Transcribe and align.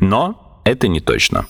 Но 0.00 0.60
это 0.64 0.88
не 0.88 1.00
точно. 1.00 1.46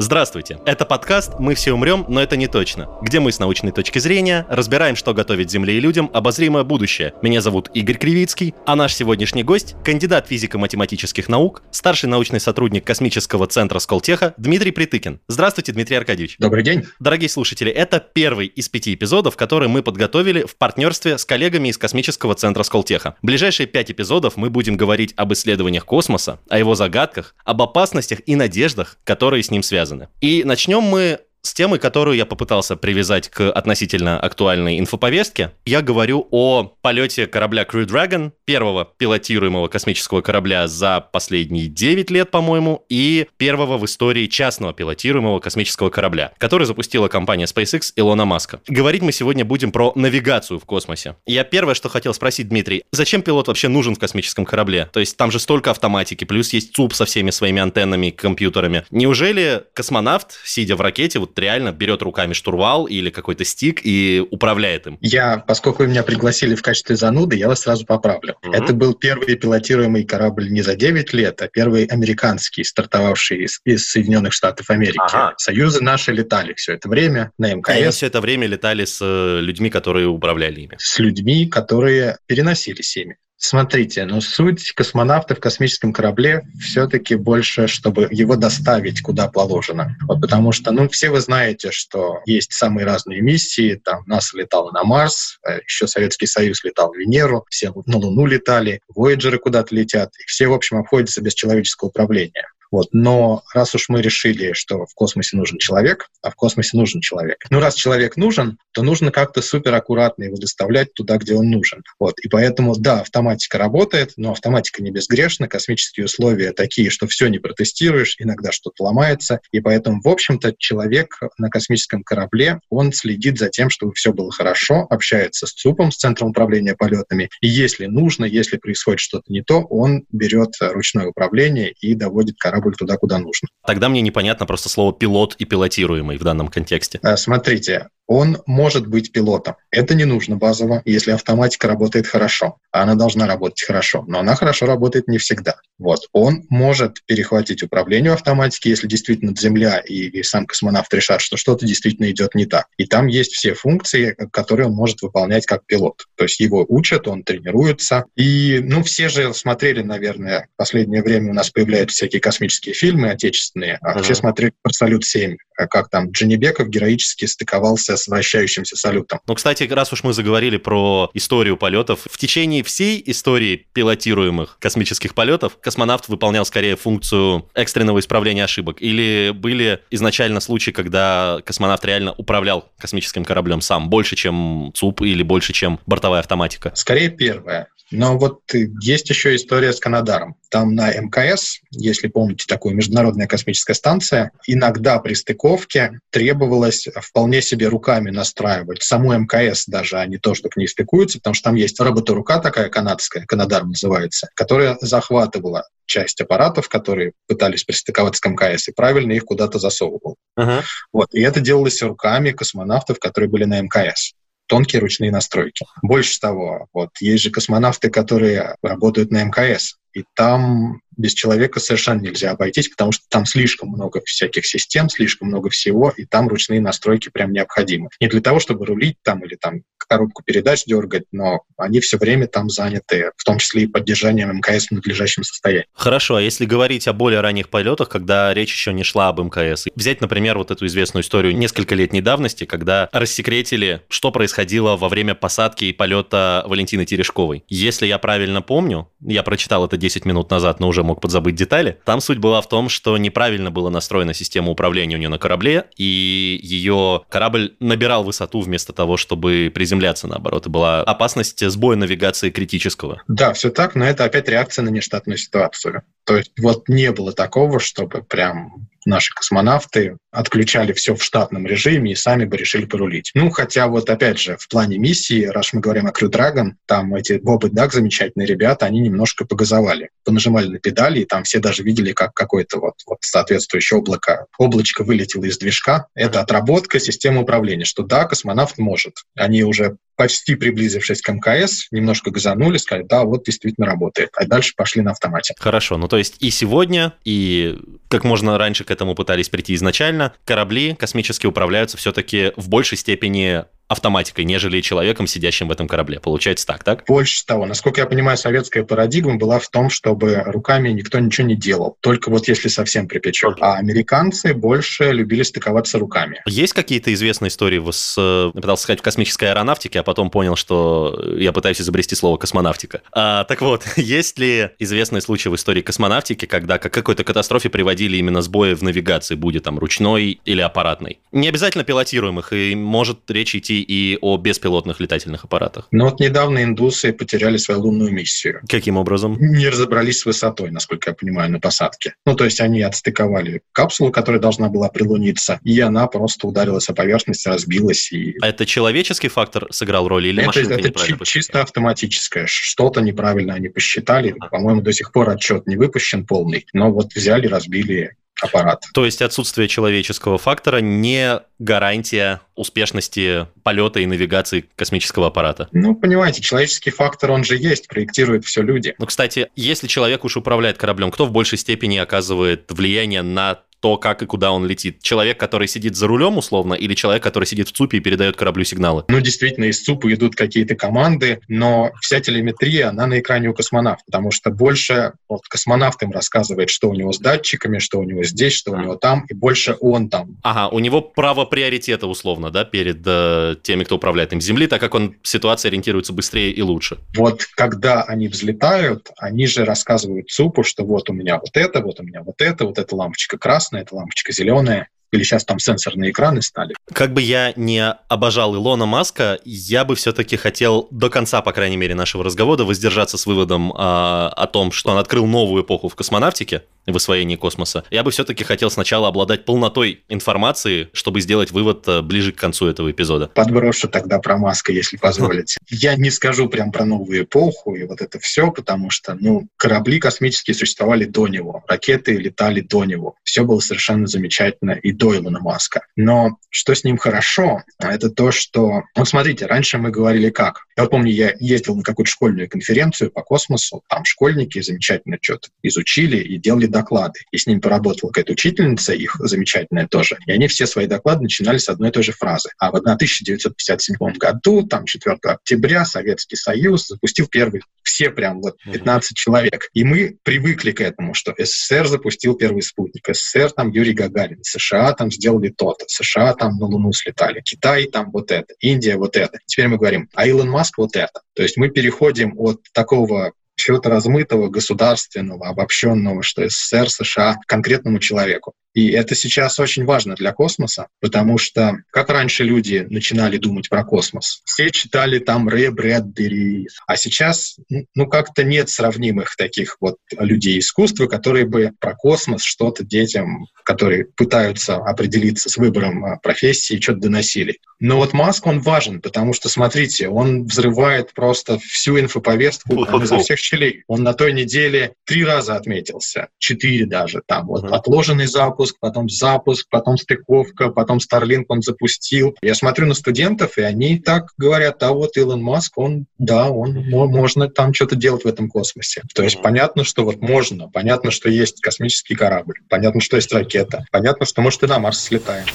Здравствуйте. 0.00 0.60
Это 0.64 0.84
подкаст 0.84 1.40
«Мы 1.40 1.56
все 1.56 1.72
умрем, 1.72 2.04
но 2.06 2.22
это 2.22 2.36
не 2.36 2.46
точно», 2.46 2.88
где 3.02 3.18
мы 3.18 3.32
с 3.32 3.40
научной 3.40 3.72
точки 3.72 3.98
зрения 3.98 4.46
разбираем, 4.48 4.94
что 4.94 5.12
готовит 5.12 5.50
Земле 5.50 5.76
и 5.76 5.80
людям 5.80 6.08
обозримое 6.14 6.62
будущее. 6.62 7.14
Меня 7.20 7.40
зовут 7.40 7.68
Игорь 7.74 7.98
Кривицкий, 7.98 8.54
а 8.64 8.76
наш 8.76 8.94
сегодняшний 8.94 9.42
гость– 9.42 9.74
кандидат 9.84 10.28
физико-математических 10.28 11.28
наук, 11.28 11.64
старший 11.72 12.08
научный 12.08 12.38
сотрудник 12.38 12.84
космического 12.86 13.48
центра 13.48 13.80
Сколтеха 13.80 14.34
Дмитрий 14.36 14.70
Притыкин. 14.70 15.18
Здравствуйте, 15.26 15.72
Дмитрий 15.72 15.96
Аркадьевич. 15.96 16.36
Добрый 16.38 16.62
день. 16.62 16.86
Дорогие 17.00 17.28
слушатели, 17.28 17.72
это 17.72 17.98
первый 17.98 18.46
из 18.46 18.68
пяти 18.68 18.94
эпизодов, 18.94 19.36
которые 19.36 19.68
мы 19.68 19.82
подготовили 19.82 20.44
в 20.44 20.54
партнерстве 20.54 21.18
с 21.18 21.24
коллегами 21.24 21.70
из 21.70 21.76
космического 21.76 22.36
центра 22.36 22.62
Сколтеха. 22.62 23.16
В 23.20 23.26
ближайшие 23.26 23.66
пять 23.66 23.90
эпизодов 23.90 24.36
мы 24.36 24.48
будем 24.48 24.76
говорить 24.76 25.12
об 25.16 25.32
исследованиях 25.32 25.84
космоса, 25.84 26.38
о 26.48 26.56
его 26.56 26.76
загадках, 26.76 27.34
об 27.44 27.62
опасностях 27.62 28.20
и 28.26 28.36
надеждах, 28.36 28.96
которые 29.02 29.42
с 29.42 29.50
ним 29.50 29.64
связаны 29.64 29.87
связаны. 29.88 30.08
И 30.20 30.44
начнем 30.44 30.82
мы 30.82 31.20
с 31.42 31.54
темой, 31.54 31.78
которую 31.78 32.16
я 32.16 32.26
попытался 32.26 32.76
привязать 32.76 33.28
к 33.28 33.50
относительно 33.50 34.18
актуальной 34.18 34.78
инфоповестке, 34.78 35.52
я 35.64 35.82
говорю 35.82 36.26
о 36.30 36.74
полете 36.82 37.26
корабля 37.26 37.64
Crew 37.64 37.86
Dragon, 37.86 38.32
первого 38.44 38.84
пилотируемого 38.96 39.68
космического 39.68 40.20
корабля 40.20 40.68
за 40.68 41.00
последние 41.00 41.66
9 41.66 42.10
лет, 42.10 42.30
по-моему, 42.30 42.84
и 42.88 43.26
первого 43.36 43.78
в 43.78 43.84
истории 43.84 44.26
частного 44.26 44.72
пилотируемого 44.72 45.40
космического 45.40 45.90
корабля, 45.90 46.32
который 46.38 46.66
запустила 46.66 47.08
компания 47.08 47.44
SpaceX 47.44 47.92
Илона 47.96 48.24
Маска. 48.24 48.60
Говорить 48.66 49.02
мы 49.02 49.12
сегодня 49.12 49.44
будем 49.44 49.72
про 49.72 49.92
навигацию 49.94 50.58
в 50.58 50.64
космосе. 50.64 51.16
Я 51.26 51.44
первое, 51.44 51.74
что 51.74 51.88
хотел 51.88 52.14
спросить, 52.14 52.48
Дмитрий, 52.48 52.82
зачем 52.92 53.22
пилот 53.22 53.48
вообще 53.48 53.68
нужен 53.68 53.94
в 53.94 53.98
космическом 53.98 54.44
корабле? 54.44 54.88
То 54.92 55.00
есть 55.00 55.16
там 55.16 55.30
же 55.30 55.38
столько 55.38 55.70
автоматики, 55.70 56.24
плюс 56.24 56.52
есть 56.52 56.74
ЦУП 56.74 56.94
со 56.94 57.04
всеми 57.04 57.30
своими 57.30 57.60
антеннами, 57.60 58.10
компьютерами. 58.10 58.84
Неужели 58.90 59.62
космонавт, 59.74 60.38
сидя 60.44 60.76
в 60.76 60.80
ракете, 60.80 61.18
вот 61.18 61.27
реально 61.36 61.72
берет 61.72 62.02
руками 62.02 62.32
штурвал 62.32 62.86
или 62.86 63.10
какой-то 63.10 63.44
стик 63.44 63.80
и 63.84 64.24
управляет 64.30 64.86
им. 64.86 64.98
Я, 65.00 65.38
поскольку 65.38 65.82
вы 65.82 65.88
меня 65.88 66.02
пригласили 66.02 66.54
в 66.54 66.62
качестве 66.62 66.96
зануды, 66.96 67.36
я 67.36 67.48
вас 67.48 67.60
сразу 67.60 67.84
поправлю. 67.86 68.36
Mm-hmm. 68.42 68.54
Это 68.54 68.72
был 68.72 68.94
первый 68.94 69.36
пилотируемый 69.36 70.04
корабль 70.04 70.50
не 70.50 70.62
за 70.62 70.76
9 70.76 71.12
лет, 71.12 71.42
а 71.42 71.48
первый 71.48 71.84
американский, 71.86 72.64
стартовавший 72.64 73.44
из, 73.44 73.60
из 73.64 73.88
Соединенных 73.88 74.32
Штатов 74.32 74.70
Америки. 74.70 74.98
Ага. 74.98 75.34
Союзы 75.36 75.82
наши 75.82 76.12
летали 76.12 76.54
все 76.54 76.74
это 76.74 76.88
время 76.88 77.32
на 77.38 77.52
МКС. 77.54 77.74
И 77.74 77.82
они 77.82 77.90
все 77.90 78.06
это 78.06 78.20
время 78.20 78.46
летали 78.46 78.84
с 78.84 78.98
э, 79.00 79.40
людьми, 79.40 79.70
которые 79.70 80.06
управляли 80.06 80.60
ими. 80.60 80.76
С 80.78 80.98
людьми, 80.98 81.46
которые 81.46 82.18
переносились 82.26 82.96
ими. 82.96 83.16
Смотрите, 83.40 84.04
но 84.04 84.20
суть 84.20 84.72
космонавта 84.72 85.36
в 85.36 85.40
космическом 85.40 85.92
корабле 85.92 86.42
все-таки 86.60 87.14
больше, 87.14 87.68
чтобы 87.68 88.08
его 88.10 88.34
доставить 88.34 89.00
куда 89.00 89.28
положено. 89.28 89.96
Вот 90.08 90.20
потому 90.20 90.50
что, 90.50 90.72
ну, 90.72 90.88
все 90.88 91.10
вы 91.10 91.20
знаете, 91.20 91.70
что 91.70 92.18
есть 92.26 92.52
самые 92.52 92.84
разные 92.84 93.20
миссии. 93.20 93.80
Там 93.84 94.02
НАСА 94.06 94.36
летала 94.36 94.72
на 94.72 94.82
Марс, 94.82 95.38
э, 95.48 95.60
еще 95.64 95.86
Советский 95.86 96.26
Союз 96.26 96.64
летал 96.64 96.92
на 96.92 96.98
Венеру, 96.98 97.46
все 97.48 97.72
на 97.86 97.96
Луну 97.98 98.26
летали, 98.26 98.80
Вояджеры 98.88 99.38
куда-то 99.38 99.72
летят. 99.72 100.10
И 100.18 100.24
все, 100.26 100.48
в 100.48 100.52
общем, 100.52 100.78
обходятся 100.78 101.22
без 101.22 101.34
человеческого 101.34 101.90
управления. 101.90 102.48
Вот. 102.70 102.88
Но 102.92 103.42
раз 103.54 103.74
уж 103.74 103.88
мы 103.88 104.02
решили, 104.02 104.52
что 104.52 104.86
в 104.86 104.94
космосе 104.94 105.36
нужен 105.36 105.58
человек, 105.58 106.08
а 106.22 106.30
в 106.30 106.34
космосе 106.34 106.76
нужен 106.76 107.00
человек, 107.00 107.44
ну 107.50 107.60
раз 107.60 107.74
человек 107.74 108.16
нужен, 108.16 108.58
то 108.72 108.82
нужно 108.82 109.10
как-то 109.10 109.42
супер 109.42 109.74
аккуратно 109.74 110.24
его 110.24 110.36
доставлять 110.36 110.92
туда, 110.94 111.16
где 111.16 111.34
он 111.34 111.50
нужен. 111.50 111.82
Вот. 111.98 112.18
И 112.20 112.28
поэтому, 112.28 112.76
да, 112.76 113.00
автоматика 113.00 113.58
работает, 113.58 114.12
но 114.16 114.32
автоматика 114.32 114.82
не 114.82 114.90
безгрешна, 114.90 115.48
космические 115.48 116.06
условия 116.06 116.52
такие, 116.52 116.90
что 116.90 117.06
все 117.06 117.28
не 117.28 117.38
протестируешь, 117.38 118.16
иногда 118.18 118.52
что-то 118.52 118.84
ломается, 118.84 119.40
и 119.52 119.60
поэтому, 119.60 120.00
в 120.02 120.08
общем-то, 120.08 120.54
человек 120.58 121.18
на 121.38 121.48
космическом 121.48 122.02
корабле, 122.02 122.60
он 122.70 122.92
следит 122.92 123.38
за 123.38 123.48
тем, 123.48 123.70
чтобы 123.70 123.94
все 123.94 124.12
было 124.12 124.30
хорошо, 124.30 124.86
общается 124.90 125.46
с 125.46 125.52
ЦУПом, 125.52 125.90
с 125.90 125.96
Центром 125.96 126.28
управления 126.28 126.74
полетами, 126.74 127.30
и 127.40 127.48
если 127.48 127.86
нужно, 127.86 128.24
если 128.24 128.56
происходит 128.56 129.00
что-то 129.00 129.32
не 129.32 129.42
то, 129.42 129.62
он 129.62 130.04
берет 130.12 130.54
ручное 130.60 131.06
управление 131.06 131.72
и 131.80 131.94
доводит 131.94 132.36
корабль 132.38 132.57
корабль 132.58 132.76
туда, 132.76 132.96
куда 132.96 133.18
нужно. 133.18 133.48
Тогда 133.66 133.88
мне 133.88 134.00
непонятно 134.00 134.46
просто 134.46 134.68
слово 134.68 134.92
«пилот» 134.92 135.34
и 135.38 135.44
«пилотируемый» 135.44 136.18
в 136.18 136.24
данном 136.24 136.48
контексте. 136.48 137.00
Э, 137.02 137.16
смотрите, 137.16 137.88
он 138.08 138.38
может 138.46 138.86
быть 138.86 139.12
пилотом. 139.12 139.56
Это 139.70 139.94
не 139.94 140.06
нужно 140.06 140.36
базово, 140.36 140.80
если 140.86 141.10
автоматика 141.10 141.68
работает 141.68 142.06
хорошо. 142.06 142.56
Она 142.72 142.94
должна 142.94 143.26
работать 143.26 143.62
хорошо, 143.62 144.04
но 144.08 144.20
она 144.20 144.34
хорошо 144.34 144.64
работает 144.64 145.08
не 145.08 145.18
всегда. 145.18 145.56
Вот. 145.78 146.08
Он 146.12 146.46
может 146.48 147.04
перехватить 147.04 147.62
управление 147.62 148.12
автоматики, 148.12 148.68
если 148.68 148.86
действительно 148.86 149.36
Земля 149.36 149.78
и, 149.78 150.08
и 150.08 150.22
сам 150.22 150.46
космонавт 150.46 150.92
решат, 150.94 151.20
что 151.20 151.36
что-то 151.36 151.66
действительно 151.66 152.10
идет 152.10 152.34
не 152.34 152.46
так. 152.46 152.68
И 152.78 152.86
там 152.86 153.08
есть 153.08 153.32
все 153.32 153.52
функции, 153.52 154.16
которые 154.32 154.68
он 154.68 154.72
может 154.72 155.02
выполнять 155.02 155.44
как 155.44 155.66
пилот. 155.66 156.06
То 156.16 156.24
есть 156.24 156.40
его 156.40 156.64
учат, 156.66 157.06
он 157.08 157.24
тренируется. 157.24 158.06
И, 158.16 158.60
ну, 158.62 158.82
все 158.82 159.10
же 159.10 159.34
смотрели, 159.34 159.82
наверное, 159.82 160.48
в 160.54 160.56
последнее 160.56 161.02
время 161.02 161.32
у 161.32 161.34
нас 161.34 161.50
появляются 161.50 161.96
всякие 161.96 162.22
космические 162.22 162.47
фильмы 162.48 163.10
отечественные, 163.10 163.78
а 163.80 163.98
uh-huh. 163.98 164.02
все 164.02 164.14
смотрели 164.14 164.52
про 164.62 164.72
«Салют-7», 164.72 165.36
как 165.68 165.90
там 165.90 166.10
Дженебеков 166.10 166.68
героически 166.68 167.24
стыковался 167.24 167.96
с 167.96 168.06
вращающимся 168.06 168.76
салютом. 168.76 169.20
Ну, 169.26 169.34
кстати, 169.34 169.64
раз 169.64 169.92
уж 169.92 170.02
мы 170.04 170.12
заговорили 170.12 170.56
про 170.56 171.10
историю 171.14 171.56
полетов, 171.56 172.06
в 172.10 172.18
течение 172.18 172.62
всей 172.62 173.02
истории 173.06 173.66
пилотируемых 173.72 174.58
космических 174.60 175.14
полетов 175.14 175.58
космонавт 175.60 176.08
выполнял 176.08 176.44
скорее 176.44 176.76
функцию 176.76 177.48
экстренного 177.54 177.98
исправления 177.98 178.44
ошибок? 178.44 178.80
Или 178.80 179.32
были 179.34 179.80
изначально 179.90 180.40
случаи, 180.40 180.70
когда 180.70 181.40
космонавт 181.44 181.84
реально 181.84 182.12
управлял 182.12 182.70
космическим 182.78 183.24
кораблем 183.24 183.60
сам, 183.60 183.88
больше, 183.88 184.16
чем 184.16 184.72
ЦУП 184.74 185.02
или 185.02 185.22
больше, 185.22 185.52
чем 185.52 185.80
бортовая 185.86 186.20
автоматика? 186.20 186.72
Скорее 186.74 187.10
первое. 187.10 187.68
Но 187.90 188.18
вот 188.18 188.40
есть 188.52 189.08
еще 189.08 189.34
история 189.34 189.72
с 189.72 189.80
Канадаром. 189.80 190.36
Там 190.50 190.74
на 190.74 190.92
МКС, 190.92 191.60
если 191.70 192.08
помните, 192.08 192.44
такую 192.46 192.74
международная 192.74 193.26
космическая 193.26 193.74
станция, 193.74 194.32
иногда 194.46 194.98
при 194.98 195.14
стыковке 195.14 196.00
требовалось 196.10 196.86
вполне 197.00 197.42
себе 197.42 197.68
руками 197.68 198.10
настраивать 198.10 198.82
саму 198.82 199.18
мкс 199.18 199.66
даже, 199.66 199.98
а 199.98 200.06
не 200.06 200.18
то, 200.18 200.34
что 200.34 200.48
к 200.48 200.56
ней 200.56 200.68
стыкуются, 200.68 201.18
потому 201.18 201.34
что 201.34 201.44
там 201.44 201.54
есть 201.54 201.80
робота-рука 201.80 202.40
такая 202.40 202.68
канадская, 202.68 203.24
Канадар 203.26 203.64
называется, 203.64 204.28
которая 204.34 204.76
захватывала 204.80 205.64
часть 205.86 206.20
аппаратов, 206.20 206.68
которые 206.68 207.12
пытались 207.26 207.64
пристыковаться 207.64 208.20
к 208.20 208.28
МКС, 208.28 208.68
и 208.68 208.72
правильно 208.72 209.12
их 209.12 209.24
куда-то 209.24 209.58
засовывал. 209.58 210.16
Uh-huh. 210.38 210.62
Вот. 210.92 211.14
И 211.14 211.20
это 211.20 211.40
делалось 211.40 211.82
руками 211.82 212.30
космонавтов, 212.30 212.98
которые 212.98 213.30
были 213.30 213.44
на 213.44 213.60
МКС 213.62 214.12
тонкие 214.48 214.80
ручные 214.80 215.12
настройки. 215.12 215.64
Больше 215.82 216.18
того, 216.18 216.66
вот 216.72 216.90
есть 217.00 217.22
же 217.22 217.30
космонавты, 217.30 217.90
которые 217.90 218.56
работают 218.62 219.10
на 219.10 219.22
МКС, 219.24 219.76
и 219.94 220.04
там 220.14 220.80
без 220.96 221.12
человека 221.12 221.60
совершенно 221.60 222.00
нельзя 222.00 222.32
обойтись, 222.32 222.68
потому 222.68 222.92
что 222.92 223.04
там 223.08 223.24
слишком 223.24 223.68
много 223.68 224.00
всяких 224.04 224.46
систем, 224.46 224.88
слишком 224.88 225.28
много 225.28 225.50
всего, 225.50 225.92
и 225.96 226.04
там 226.04 226.28
ручные 226.28 226.60
настройки 226.60 227.08
прям 227.08 227.32
необходимы. 227.32 227.88
Не 228.00 228.08
для 228.08 228.20
того, 228.20 228.40
чтобы 228.40 228.66
рулить 228.66 228.96
там 229.02 229.24
или 229.24 229.36
там 229.36 229.62
коробку 229.88 230.22
передач 230.22 230.64
дергать, 230.64 231.04
но 231.12 231.42
они 231.56 231.80
все 231.80 231.96
время 231.98 232.26
там 232.26 232.48
заняты, 232.50 233.10
в 233.16 233.24
том 233.24 233.38
числе 233.38 233.62
и 233.62 233.66
поддержанием 233.66 234.36
МКС 234.36 234.66
в 234.68 234.72
надлежащем 234.72 235.24
состоянии. 235.24 235.66
Хорошо, 235.72 236.16
а 236.16 236.22
если 236.22 236.44
говорить 236.44 236.86
о 236.86 236.92
более 236.92 237.20
ранних 237.20 237.48
полетах, 237.48 237.88
когда 237.88 238.32
речь 238.32 238.52
еще 238.52 238.72
не 238.72 238.84
шла 238.84 239.08
об 239.08 239.20
МКС, 239.20 239.66
взять, 239.74 240.00
например, 240.00 240.38
вот 240.38 240.50
эту 240.50 240.66
известную 240.66 241.02
историю 241.02 241.36
несколько 241.36 241.74
летней 241.74 242.00
давности, 242.00 242.44
когда 242.44 242.88
рассекретили, 242.92 243.82
что 243.88 244.12
происходило 244.12 244.76
во 244.76 244.88
время 244.88 245.14
посадки 245.14 245.64
и 245.64 245.72
полета 245.72 246.44
Валентины 246.46 246.84
Терешковой. 246.84 247.44
Если 247.48 247.86
я 247.86 247.98
правильно 247.98 248.42
помню, 248.42 248.90
я 249.00 249.22
прочитал 249.22 249.64
это 249.64 249.76
10 249.76 250.04
минут 250.04 250.30
назад, 250.30 250.60
но 250.60 250.68
уже 250.68 250.82
мог 250.82 251.00
подзабыть 251.00 251.34
детали. 251.34 251.78
Там 251.84 252.00
суть 252.00 252.18
была 252.18 252.40
в 252.40 252.48
том, 252.48 252.68
что 252.68 252.96
неправильно 252.98 253.50
была 253.50 253.70
настроена 253.70 254.14
система 254.14 254.50
управления 254.50 254.96
у 254.96 254.98
нее 254.98 255.08
на 255.08 255.18
корабле, 255.18 255.64
и 255.76 256.38
ее 256.42 257.02
корабль 257.08 257.56
набирал 257.58 258.04
высоту 258.04 258.40
вместо 258.40 258.72
того, 258.72 258.96
чтобы 258.96 259.50
приземляться 259.54 259.77
приземляться, 259.78 260.08
наоборот, 260.08 260.46
и 260.46 260.50
была 260.50 260.82
опасность 260.82 261.48
сбоя 261.48 261.76
навигации 261.76 262.30
критического. 262.30 263.02
Да, 263.08 263.32
все 263.32 263.50
так, 263.50 263.74
но 263.74 263.84
это 263.84 264.04
опять 264.04 264.28
реакция 264.28 264.64
на 264.64 264.70
нештатную 264.70 265.18
ситуацию. 265.18 265.82
То 266.04 266.16
есть 266.16 266.32
вот 266.38 266.68
не 266.68 266.90
было 266.92 267.12
такого, 267.12 267.60
чтобы 267.60 268.02
прям 268.02 268.68
наши 268.84 269.12
космонавты 269.14 269.96
отключали 270.10 270.72
все 270.72 270.94
в 270.94 271.02
штатном 271.02 271.46
режиме 271.46 271.92
и 271.92 271.96
сами 271.96 272.24
бы 272.24 272.36
решили 272.36 272.64
порулить. 272.64 273.10
Ну, 273.14 273.30
хотя 273.30 273.68
вот 273.68 273.90
опять 273.90 274.18
же, 274.18 274.36
в 274.38 274.48
плане 274.48 274.78
миссии, 274.78 275.24
раз 275.24 275.52
мы 275.52 275.60
говорим 275.60 275.86
о 275.86 275.90
Crew 275.90 276.10
Dragon, 276.10 276.52
там 276.66 276.94
эти 276.94 277.14
Боб 277.14 277.44
и 277.44 277.50
Даг, 277.50 277.72
замечательные 277.72 278.26
ребята, 278.26 278.66
они 278.66 278.80
немножко 278.80 279.24
погазовали, 279.24 279.90
понажимали 280.04 280.48
на 280.48 280.58
педали, 280.58 281.00
и 281.00 281.04
там 281.04 281.24
все 281.24 281.38
даже 281.38 281.62
видели, 281.62 281.92
как 281.92 282.14
какое-то 282.14 282.58
вот, 282.58 282.74
вот 282.86 282.98
соответствующее 283.00 283.78
облако, 283.78 284.26
облачко 284.38 284.84
вылетело 284.84 285.24
из 285.24 285.38
движка. 285.38 285.86
Это 285.94 286.20
отработка 286.20 286.80
системы 286.80 287.22
управления, 287.22 287.64
что 287.64 287.82
да, 287.82 288.04
космонавт 288.04 288.58
может. 288.58 288.94
Они 289.14 289.42
уже 289.42 289.76
почти 289.98 290.36
приблизившись 290.36 291.02
к 291.02 291.12
МКС, 291.12 291.66
немножко 291.72 292.12
газанули, 292.12 292.56
сказали, 292.56 292.86
да, 292.86 293.02
вот 293.02 293.24
действительно 293.24 293.66
работает. 293.66 294.10
А 294.14 294.24
дальше 294.26 294.54
пошли 294.56 294.80
на 294.80 294.92
автомате. 294.92 295.34
Хорошо, 295.36 295.76
ну 295.76 295.88
то 295.88 295.98
есть 295.98 296.14
и 296.20 296.30
сегодня, 296.30 296.94
и 297.04 297.58
как 297.88 298.04
можно 298.04 298.38
раньше 298.38 298.62
к 298.62 298.70
этому 298.70 298.94
пытались 298.94 299.28
прийти 299.28 299.56
изначально, 299.56 300.14
корабли 300.24 300.76
космические 300.76 301.30
управляются 301.30 301.76
все-таки 301.76 302.32
в 302.36 302.48
большей 302.48 302.78
степени 302.78 303.44
автоматикой, 303.68 304.24
нежели 304.24 304.60
человеком, 304.60 305.06
сидящим 305.06 305.48
в 305.48 305.52
этом 305.52 305.68
корабле. 305.68 306.00
Получается 306.00 306.46
так, 306.46 306.64
так? 306.64 306.84
Больше 306.86 307.24
того. 307.24 307.46
Насколько 307.46 307.82
я 307.82 307.86
понимаю, 307.86 308.16
советская 308.16 308.64
парадигма 308.64 309.16
была 309.16 309.38
в 309.38 309.48
том, 309.48 309.70
чтобы 309.70 310.22
руками 310.26 310.70
никто 310.70 310.98
ничего 310.98 311.26
не 311.26 311.36
делал. 311.36 311.76
Только 311.80 312.10
вот 312.10 312.28
если 312.28 312.48
совсем 312.48 312.88
припечет. 312.88 313.36
А 313.40 313.56
американцы 313.56 314.34
больше 314.34 314.90
любили 314.92 315.22
стыковаться 315.22 315.78
руками. 315.78 316.22
Есть 316.26 316.54
какие-то 316.54 316.92
известные 316.94 317.28
истории? 317.28 317.62
С, 317.70 317.96
я 317.98 318.30
пытался 318.32 318.62
сказать 318.62 318.80
в 318.80 318.82
космической 318.82 319.30
аэронавтике, 319.30 319.80
а 319.80 319.82
потом 319.82 320.10
понял, 320.10 320.36
что 320.36 321.14
я 321.16 321.32
пытаюсь 321.32 321.60
изобрести 321.60 321.94
слово 321.94 322.16
космонавтика. 322.16 322.80
А, 322.92 323.24
так 323.24 323.42
вот, 323.42 323.64
есть 323.76 324.18
ли 324.18 324.50
известные 324.58 325.02
случаи 325.02 325.28
в 325.28 325.34
истории 325.34 325.60
космонавтики, 325.60 326.24
когда 326.24 326.58
к 326.58 326.70
какой-то 326.70 327.04
катастрофе 327.04 327.50
приводили 327.50 327.98
именно 327.98 328.22
сбои 328.22 328.54
в 328.54 328.62
навигации, 328.62 329.14
будет 329.14 329.42
там 329.42 329.58
ручной 329.58 330.20
или 330.24 330.40
аппаратной? 330.40 331.00
Не 331.12 331.28
обязательно 331.28 331.64
пилотируемых, 331.64 332.32
и 332.32 332.54
может 332.54 333.10
речь 333.10 333.34
идти 333.34 333.57
и 333.60 333.98
о 334.00 334.16
беспилотных 334.16 334.80
летательных 334.80 335.24
аппаратах. 335.24 335.68
Но 335.70 335.86
вот 335.86 336.00
недавно 336.00 336.42
индусы 336.42 336.92
потеряли 336.92 337.36
свою 337.36 337.60
лунную 337.60 337.92
миссию. 337.92 338.40
Каким 338.48 338.76
образом? 338.76 339.16
Не 339.18 339.48
разобрались 339.48 340.00
с 340.00 340.06
высотой, 340.06 340.50
насколько 340.50 340.90
я 340.90 340.94
понимаю, 340.94 341.30
на 341.30 341.40
посадке. 341.40 341.94
Ну, 342.06 342.14
то 342.14 342.24
есть 342.24 342.40
они 342.40 342.62
отстыковали 342.62 343.42
капсулу, 343.52 343.90
которая 343.90 344.20
должна 344.20 344.48
была 344.48 344.68
прилуниться, 344.68 345.40
и 345.44 345.58
она 345.60 345.86
просто 345.86 346.26
ударилась 346.26 346.68
о 346.68 346.74
поверхность, 346.74 347.26
разбилась. 347.26 347.92
И... 347.92 348.16
А 348.20 348.28
это 348.28 348.46
человеческий 348.46 349.08
фактор 349.08 349.46
сыграл 349.50 349.88
роль 349.88 350.06
или 350.06 350.20
это, 350.20 350.26
машинка 350.28 350.54
это 350.54 350.68
неправильно 350.68 350.98
чи- 351.04 351.12
чисто 351.12 351.42
автоматическое. 351.42 352.26
Что-то 352.26 352.80
неправильно 352.80 353.34
они 353.34 353.48
посчитали. 353.48 354.14
По-моему, 354.30 354.62
до 354.62 354.72
сих 354.72 354.92
пор 354.92 355.10
отчет 355.10 355.46
не 355.46 355.56
выпущен 355.56 356.06
полный. 356.06 356.46
Но 356.52 356.70
вот 356.70 356.94
взяли, 356.94 357.26
разбили 357.26 357.92
аппарат. 358.22 358.64
То 358.74 358.84
есть 358.84 359.02
отсутствие 359.02 359.48
человеческого 359.48 360.18
фактора 360.18 360.58
не 360.58 361.20
гарантия 361.38 362.20
успешности 362.34 363.26
полета 363.42 363.80
и 363.80 363.86
навигации 363.86 364.44
космического 364.56 365.08
аппарата. 365.08 365.48
Ну, 365.52 365.74
понимаете, 365.74 366.22
человеческий 366.22 366.70
фактор, 366.70 367.12
он 367.12 367.24
же 367.24 367.36
есть, 367.36 367.68
проектируют 367.68 368.24
все 368.24 368.42
люди. 368.42 368.74
Ну, 368.78 368.86
кстати, 368.86 369.28
если 369.36 369.66
человек 369.66 370.04
уж 370.04 370.16
управляет 370.16 370.58
кораблем, 370.58 370.90
кто 370.90 371.06
в 371.06 371.12
большей 371.12 371.38
степени 371.38 371.78
оказывает 371.78 372.50
влияние 372.50 373.02
на 373.02 373.40
то, 373.60 373.76
как 373.76 374.02
и 374.02 374.06
куда 374.06 374.32
он 374.32 374.46
летит. 374.46 374.82
Человек, 374.82 375.18
который 375.18 375.48
сидит 375.48 375.76
за 375.76 375.86
рулем, 375.86 376.18
условно, 376.18 376.54
или 376.54 376.74
человек, 376.74 377.02
который 377.02 377.24
сидит 377.24 377.48
в 377.48 377.52
ЦУПе 377.52 377.78
и 377.78 377.80
передает 377.80 378.16
кораблю 378.16 378.44
сигналы? 378.44 378.84
Ну, 378.88 379.00
действительно, 379.00 379.44
из 379.44 379.62
ЦУПа 379.62 379.92
идут 379.92 380.14
какие-то 380.14 380.54
команды, 380.54 381.20
но 381.28 381.72
вся 381.80 382.00
телеметрия, 382.00 382.68
она 382.68 382.86
на 382.86 383.00
экране 383.00 383.28
у 383.28 383.34
космонавта, 383.34 383.84
потому 383.86 384.10
что 384.10 384.30
больше 384.30 384.92
вот, 385.08 385.22
космонавт 385.28 385.82
им 385.82 385.90
рассказывает, 385.90 386.50
что 386.50 386.68
у 386.68 386.74
него 386.74 386.92
с 386.92 386.98
датчиками, 386.98 387.58
что 387.58 387.78
у 387.78 387.84
него 387.84 388.04
здесь, 388.04 388.34
что 388.34 388.52
у 388.52 388.56
него 388.56 388.76
там, 388.76 389.06
и 389.08 389.14
больше 389.14 389.56
он 389.60 389.88
там. 389.88 390.16
Ага, 390.22 390.48
у 390.48 390.58
него 390.58 390.80
право 390.80 391.24
приоритета, 391.24 391.86
условно, 391.86 392.30
да, 392.30 392.44
перед 392.44 392.82
э, 392.84 393.36
теми, 393.42 393.64
кто 393.64 393.76
управляет 393.76 394.12
им 394.12 394.20
Земли, 394.20 394.46
так 394.46 394.60
как 394.60 394.74
он 394.74 394.96
в 395.02 395.08
ситуации 395.08 395.48
ориентируется 395.48 395.92
быстрее 395.92 396.30
и 396.30 396.42
лучше. 396.42 396.78
Вот 396.96 397.24
когда 397.34 397.82
они 397.82 398.08
взлетают, 398.08 398.90
они 398.98 399.26
же 399.26 399.44
рассказывают 399.44 400.10
ЦУПу, 400.10 400.42
что 400.42 400.64
вот 400.64 400.90
у 400.90 400.92
меня 400.92 401.18
вот 401.18 401.30
это, 401.34 401.60
вот 401.60 401.80
у 401.80 401.82
меня 401.82 402.02
вот 402.02 402.20
это, 402.20 402.44
вот 402.44 402.58
эта 402.58 402.76
лампочка 402.76 403.18
красная, 403.18 403.47
красная, 403.48 403.62
эта 403.62 403.74
лампочка 403.74 404.12
зеленая, 404.12 404.68
или 404.92 405.02
сейчас 405.02 405.24
там 405.24 405.38
сенсорные 405.38 405.90
экраны 405.90 406.22
стали. 406.22 406.54
Как 406.72 406.92
бы 406.92 407.02
я 407.02 407.32
не 407.36 407.70
обожал 407.88 408.34
Илона 408.34 408.66
Маска, 408.66 409.18
я 409.24 409.64
бы 409.64 409.74
все-таки 409.74 410.16
хотел 410.16 410.68
до 410.70 410.90
конца, 410.90 411.22
по 411.22 411.32
крайней 411.32 411.56
мере, 411.56 411.74
нашего 411.74 412.04
разговора 412.04 412.44
воздержаться 412.44 412.98
с 412.98 413.06
выводом 413.06 413.52
э, 413.52 413.54
о 413.56 414.28
том, 414.30 414.52
что 414.52 414.70
он 414.70 414.78
открыл 414.78 415.06
новую 415.06 415.42
эпоху 415.42 415.68
в 415.68 415.74
космонавтике, 415.74 416.42
в 416.66 416.76
освоении 416.76 417.16
космоса. 417.16 417.64
Я 417.70 417.82
бы 417.82 417.90
все-таки 417.90 418.24
хотел 418.24 418.50
сначала 418.50 418.88
обладать 418.88 419.24
полнотой 419.24 419.82
информации, 419.88 420.68
чтобы 420.72 421.00
сделать 421.00 421.30
вывод 421.30 421.66
э, 421.66 421.82
ближе 421.82 422.12
к 422.12 422.16
концу 422.16 422.46
этого 422.46 422.70
эпизода. 422.70 423.08
Подброшу 423.08 423.68
тогда 423.68 423.98
про 423.98 424.18
Маска, 424.18 424.52
если 424.52 424.76
позволите. 424.80 425.38
Я 425.48 425.76
не 425.76 425.90
скажу 425.90 426.28
прям 426.28 426.52
про 426.52 426.64
новую 426.64 427.04
эпоху 427.04 427.54
и 427.54 427.64
вот 427.64 427.80
это 427.80 427.98
все, 427.98 428.30
потому 428.30 428.70
что, 428.70 428.94
ну, 428.94 429.28
корабли 429.36 429.78
космические 429.78 430.34
существовали 430.34 430.84
до 430.84 431.08
него, 431.08 431.44
ракеты 431.48 431.96
летали 431.96 432.40
до 432.40 432.64
него. 432.64 432.96
Все 433.02 433.24
было 433.24 433.40
совершенно 433.40 433.86
замечательно 433.86 434.52
и 434.52 434.72
до 434.78 434.96
Илона 434.96 435.20
Маска. 435.20 435.66
Но 435.76 436.18
что 436.30 436.54
с 436.54 436.64
ним 436.64 436.78
хорошо, 436.78 437.42
это 437.58 437.90
то, 437.90 438.12
что... 438.12 438.62
Вот 438.76 438.88
смотрите, 438.88 439.26
раньше 439.26 439.58
мы 439.58 439.70
говорили 439.70 440.10
как. 440.10 440.46
Я 440.56 440.62
вот 440.62 440.70
помню, 440.70 440.92
я 440.92 441.14
ездил 441.18 441.56
на 441.56 441.62
какую-то 441.62 441.90
школьную 441.90 442.28
конференцию 442.28 442.90
по 442.90 443.02
космосу, 443.02 443.62
там 443.68 443.84
школьники 443.84 444.40
замечательно 444.40 444.98
что-то 445.00 445.28
изучили 445.42 445.98
и 445.98 446.16
делали 446.18 446.46
доклады. 446.46 447.00
И 447.10 447.18
с 447.18 447.26
ним 447.26 447.40
поработала 447.40 447.90
какая-то 447.90 448.12
учительница, 448.12 448.72
их 448.72 448.96
замечательная 449.00 449.66
тоже. 449.66 449.98
И 450.06 450.12
они 450.12 450.28
все 450.28 450.46
свои 450.46 450.66
доклады 450.66 451.02
начинали 451.02 451.38
с 451.38 451.48
одной 451.48 451.70
и 451.70 451.72
той 451.72 451.82
же 451.82 451.92
фразы. 451.92 452.30
А 452.38 452.50
в 452.50 452.56
1957 452.56 453.76
году, 453.98 454.42
там 454.42 454.64
4 454.64 454.96
октября, 455.02 455.64
Советский 455.64 456.16
Союз 456.16 456.68
запустил 456.68 457.08
первый, 457.08 457.42
все 457.62 457.90
прям 457.90 458.20
вот 458.20 458.36
15 458.44 458.96
человек. 458.96 459.48
И 459.54 459.64
мы 459.64 459.98
привыкли 460.04 460.52
к 460.52 460.60
этому, 460.60 460.94
что 460.94 461.14
СССР 461.18 461.66
запустил 461.66 462.14
первый 462.14 462.42
спутник, 462.42 462.88
СССР 462.88 463.32
там 463.32 463.50
Юрий 463.50 463.72
Гагарин, 463.72 464.22
США 464.22 464.67
там 464.72 464.90
сделали 464.90 465.28
то-то, 465.28 465.64
США 465.68 466.14
там 466.14 466.38
на 466.38 466.46
Луну 466.46 466.72
слетали, 466.72 467.20
Китай 467.20 467.66
там 467.66 467.90
вот 467.90 468.10
это, 468.10 468.34
Индия 468.40 468.76
вот 468.76 468.96
это. 468.96 469.18
Теперь 469.26 469.48
мы 469.48 469.56
говорим, 469.56 469.88
а 469.94 470.06
Илон 470.06 470.30
Маск 470.30 470.58
вот 470.58 470.76
это. 470.76 471.02
То 471.14 471.22
есть 471.22 471.36
мы 471.36 471.48
переходим 471.48 472.14
от 472.16 472.42
такого 472.52 473.12
чего-то 473.38 473.70
размытого, 473.70 474.28
государственного, 474.28 475.28
обобщенного, 475.28 476.02
что 476.02 476.28
СССР, 476.28 476.68
США, 476.70 477.16
конкретному 477.26 477.78
человеку. 477.78 478.34
И 478.54 478.70
это 478.70 478.94
сейчас 478.94 479.38
очень 479.38 479.64
важно 479.64 479.94
для 479.94 480.12
космоса, 480.12 480.66
потому 480.80 481.16
что 481.16 481.58
как 481.70 481.90
раньше 481.90 482.24
люди 482.24 482.66
начинали 482.68 483.16
думать 483.16 483.48
про 483.48 483.62
космос? 483.62 484.20
Все 484.24 484.50
читали 484.50 484.98
там 484.98 485.28
Рэй 485.28 485.50
Брэдбери, 485.50 486.48
а 486.66 486.76
сейчас 486.76 487.36
ну 487.74 487.86
как-то 487.86 488.24
нет 488.24 488.48
сравнимых 488.48 489.14
таких 489.16 489.58
вот 489.60 489.76
людей 489.96 490.40
искусства, 490.40 490.86
которые 490.86 491.24
бы 491.24 491.52
про 491.60 491.76
космос 491.76 492.22
что-то 492.24 492.64
детям, 492.64 493.26
которые 493.44 493.84
пытаются 493.84 494.56
определиться 494.56 495.30
с 495.30 495.36
выбором 495.36 495.84
а, 495.84 495.96
профессии, 495.98 496.60
что-то 496.60 496.80
доносили. 496.80 497.38
Но 497.60 497.76
вот 497.76 497.92
Маск, 497.92 498.26
он 498.26 498.40
важен, 498.40 498.80
потому 498.80 499.12
что, 499.12 499.28
смотрите, 499.28 499.88
он 499.88 500.24
взрывает 500.24 500.92
просто 500.94 501.38
всю 501.38 501.78
инфоповестку 501.78 502.64
изо 502.82 502.98
всех 502.98 503.20
щелей. 503.28 503.62
Он 503.66 503.82
на 503.82 503.94
той 503.94 504.12
неделе 504.12 504.72
три 504.84 505.04
раза 505.04 505.36
отметился, 505.36 506.08
четыре 506.18 506.66
даже, 506.66 507.02
там 507.06 507.26
вот 507.26 507.44
отложенный 507.44 508.06
запуск, 508.06 508.56
потом 508.60 508.88
запуск, 508.88 509.46
потом 509.50 509.76
стыковка, 509.76 510.48
потом 510.48 510.78
Starlink 510.78 511.24
он 511.28 511.42
запустил. 511.42 512.16
Я 512.22 512.34
смотрю 512.34 512.66
на 512.66 512.74
студентов, 512.74 513.38
и 513.38 513.42
они 513.42 513.78
так 513.78 514.12
говорят, 514.16 514.62
а 514.62 514.72
вот 514.72 514.96
Илон 514.96 515.22
Маск, 515.22 515.58
он, 515.58 515.86
да, 515.98 516.30
он, 516.30 516.68
можно 516.70 517.28
там 517.28 517.52
что-то 517.52 517.76
делать 517.76 518.04
в 518.04 518.08
этом 518.08 518.28
космосе. 518.28 518.82
То 518.94 519.02
есть 519.02 519.20
понятно, 519.22 519.64
что 519.64 519.84
вот 519.84 520.00
можно, 520.00 520.48
понятно, 520.48 520.90
что 520.90 521.08
есть 521.08 521.40
космический 521.40 521.94
корабль, 521.94 522.40
понятно, 522.48 522.80
что 522.80 522.96
есть 522.96 523.12
ракета, 523.12 523.64
понятно, 523.70 524.06
что, 524.06 524.22
может, 524.22 524.42
и 524.42 524.46
на 524.46 524.58
Марс 524.58 524.80
слетаем. 524.80 525.26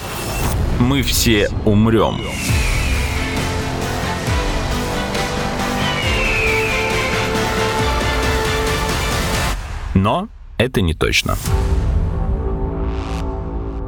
Мы 0.80 1.04
все 1.04 1.50
умрем. 1.66 2.22
Но 9.94 10.30
это 10.58 10.82
не 10.82 10.94
точно 10.94 11.38